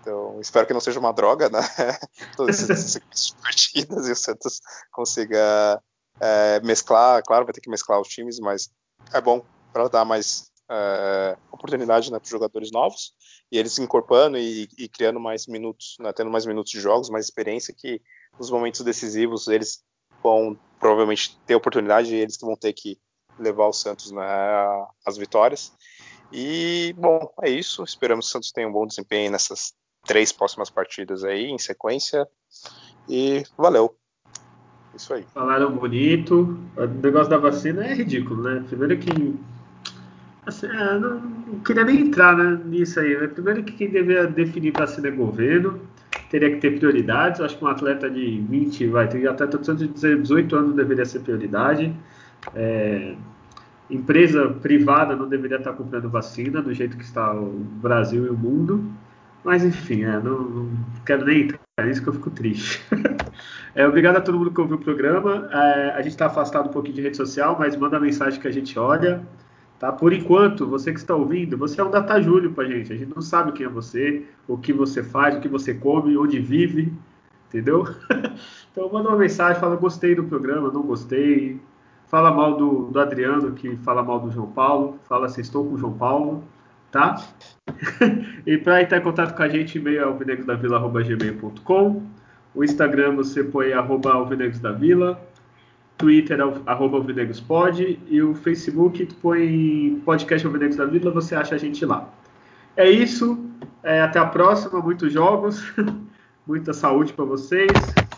[0.00, 1.60] Então, espero que não seja uma droga, né?
[2.36, 4.60] Todas essas partidas e o Santos
[4.92, 5.82] consiga
[6.20, 7.22] é, mesclar.
[7.22, 8.68] Claro, vai ter que mesclar os times, mas
[9.14, 13.12] é bom para dar mais é, oportunidade né, para jogadores novos
[13.50, 17.10] e eles se incorporando e, e criando mais minutos, né, tendo mais minutos de jogos,
[17.10, 18.00] mais experiência que
[18.38, 19.82] nos momentos decisivos eles
[20.22, 22.98] vão provavelmente ter oportunidade e eles que vão ter que
[23.38, 24.24] levar o Santos né,
[25.04, 25.72] às vitórias.
[26.32, 27.82] E bom, é isso.
[27.84, 29.72] Esperamos que o Santos tenha um bom desempenho nessas
[30.04, 32.26] três próximas partidas aí em sequência.
[33.08, 33.96] E valeu.
[34.94, 35.24] Isso aí.
[35.34, 36.58] Falaram bonito.
[36.76, 38.64] O negócio da vacina é ridículo, né?
[38.68, 39.10] Primeiro que
[40.46, 43.16] Assim, é, não, não, queria nem entrar né, nisso aí.
[43.18, 43.26] Né?
[43.28, 45.80] Primeiro que quem deveria definir vacina é governo,
[46.30, 47.40] teria que ter prioridades.
[47.40, 51.20] Eu acho que um atleta de 20, vai ter atleta de 18 anos deveria ser
[51.20, 51.94] prioridade.
[52.54, 53.14] É,
[53.90, 58.36] empresa privada não deveria estar comprando vacina do jeito que está o Brasil e o
[58.36, 58.84] mundo.
[59.42, 60.70] Mas enfim, é, não, não,
[61.04, 62.82] quero nem entrar nisso que eu fico triste.
[63.74, 65.48] é, obrigado a todo mundo que ouviu o programa.
[65.52, 68.52] É, a gente está afastado um pouquinho de rede social, mas manda mensagem que a
[68.52, 69.22] gente olha.
[69.78, 69.92] Tá?
[69.92, 72.14] Por enquanto, você que está ouvindo, você é um data
[72.50, 72.92] para a gente.
[72.92, 76.16] A gente não sabe quem é você, o que você faz, o que você come,
[76.16, 76.92] onde vive,
[77.48, 77.84] entendeu?
[78.70, 81.60] então manda uma mensagem, fala gostei do programa, não gostei.
[82.06, 84.98] Fala mal do, do Adriano, que fala mal do João Paulo.
[85.08, 86.44] Fala se estou com o João Paulo
[86.94, 87.16] tá?
[88.46, 90.06] e para entrar em contato com a gente, e-mail é
[92.54, 95.20] O Instagram você põe arroba alvinegosdavila.
[95.96, 101.84] Twitter, arroba Alvinegrospod, e o Facebook, põe podcast Alvinegros da Vila, você acha a gente
[101.84, 102.08] lá.
[102.76, 103.38] É isso,
[103.82, 105.72] é, até a próxima, muitos jogos,
[106.46, 107.70] muita saúde para vocês,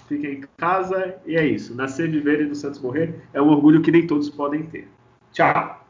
[0.08, 1.74] fiquem em casa, e é isso.
[1.74, 4.88] Nascer, viver e no Santos morrer é um orgulho que nem todos podem ter.
[5.32, 5.84] Tchau!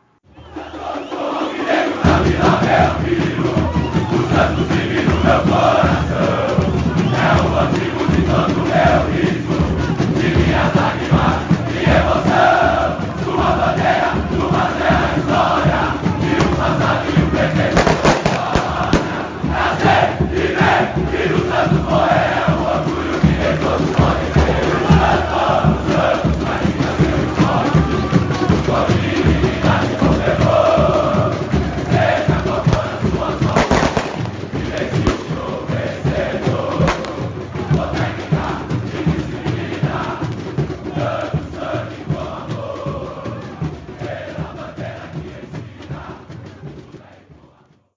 [4.37, 5.76] Santos.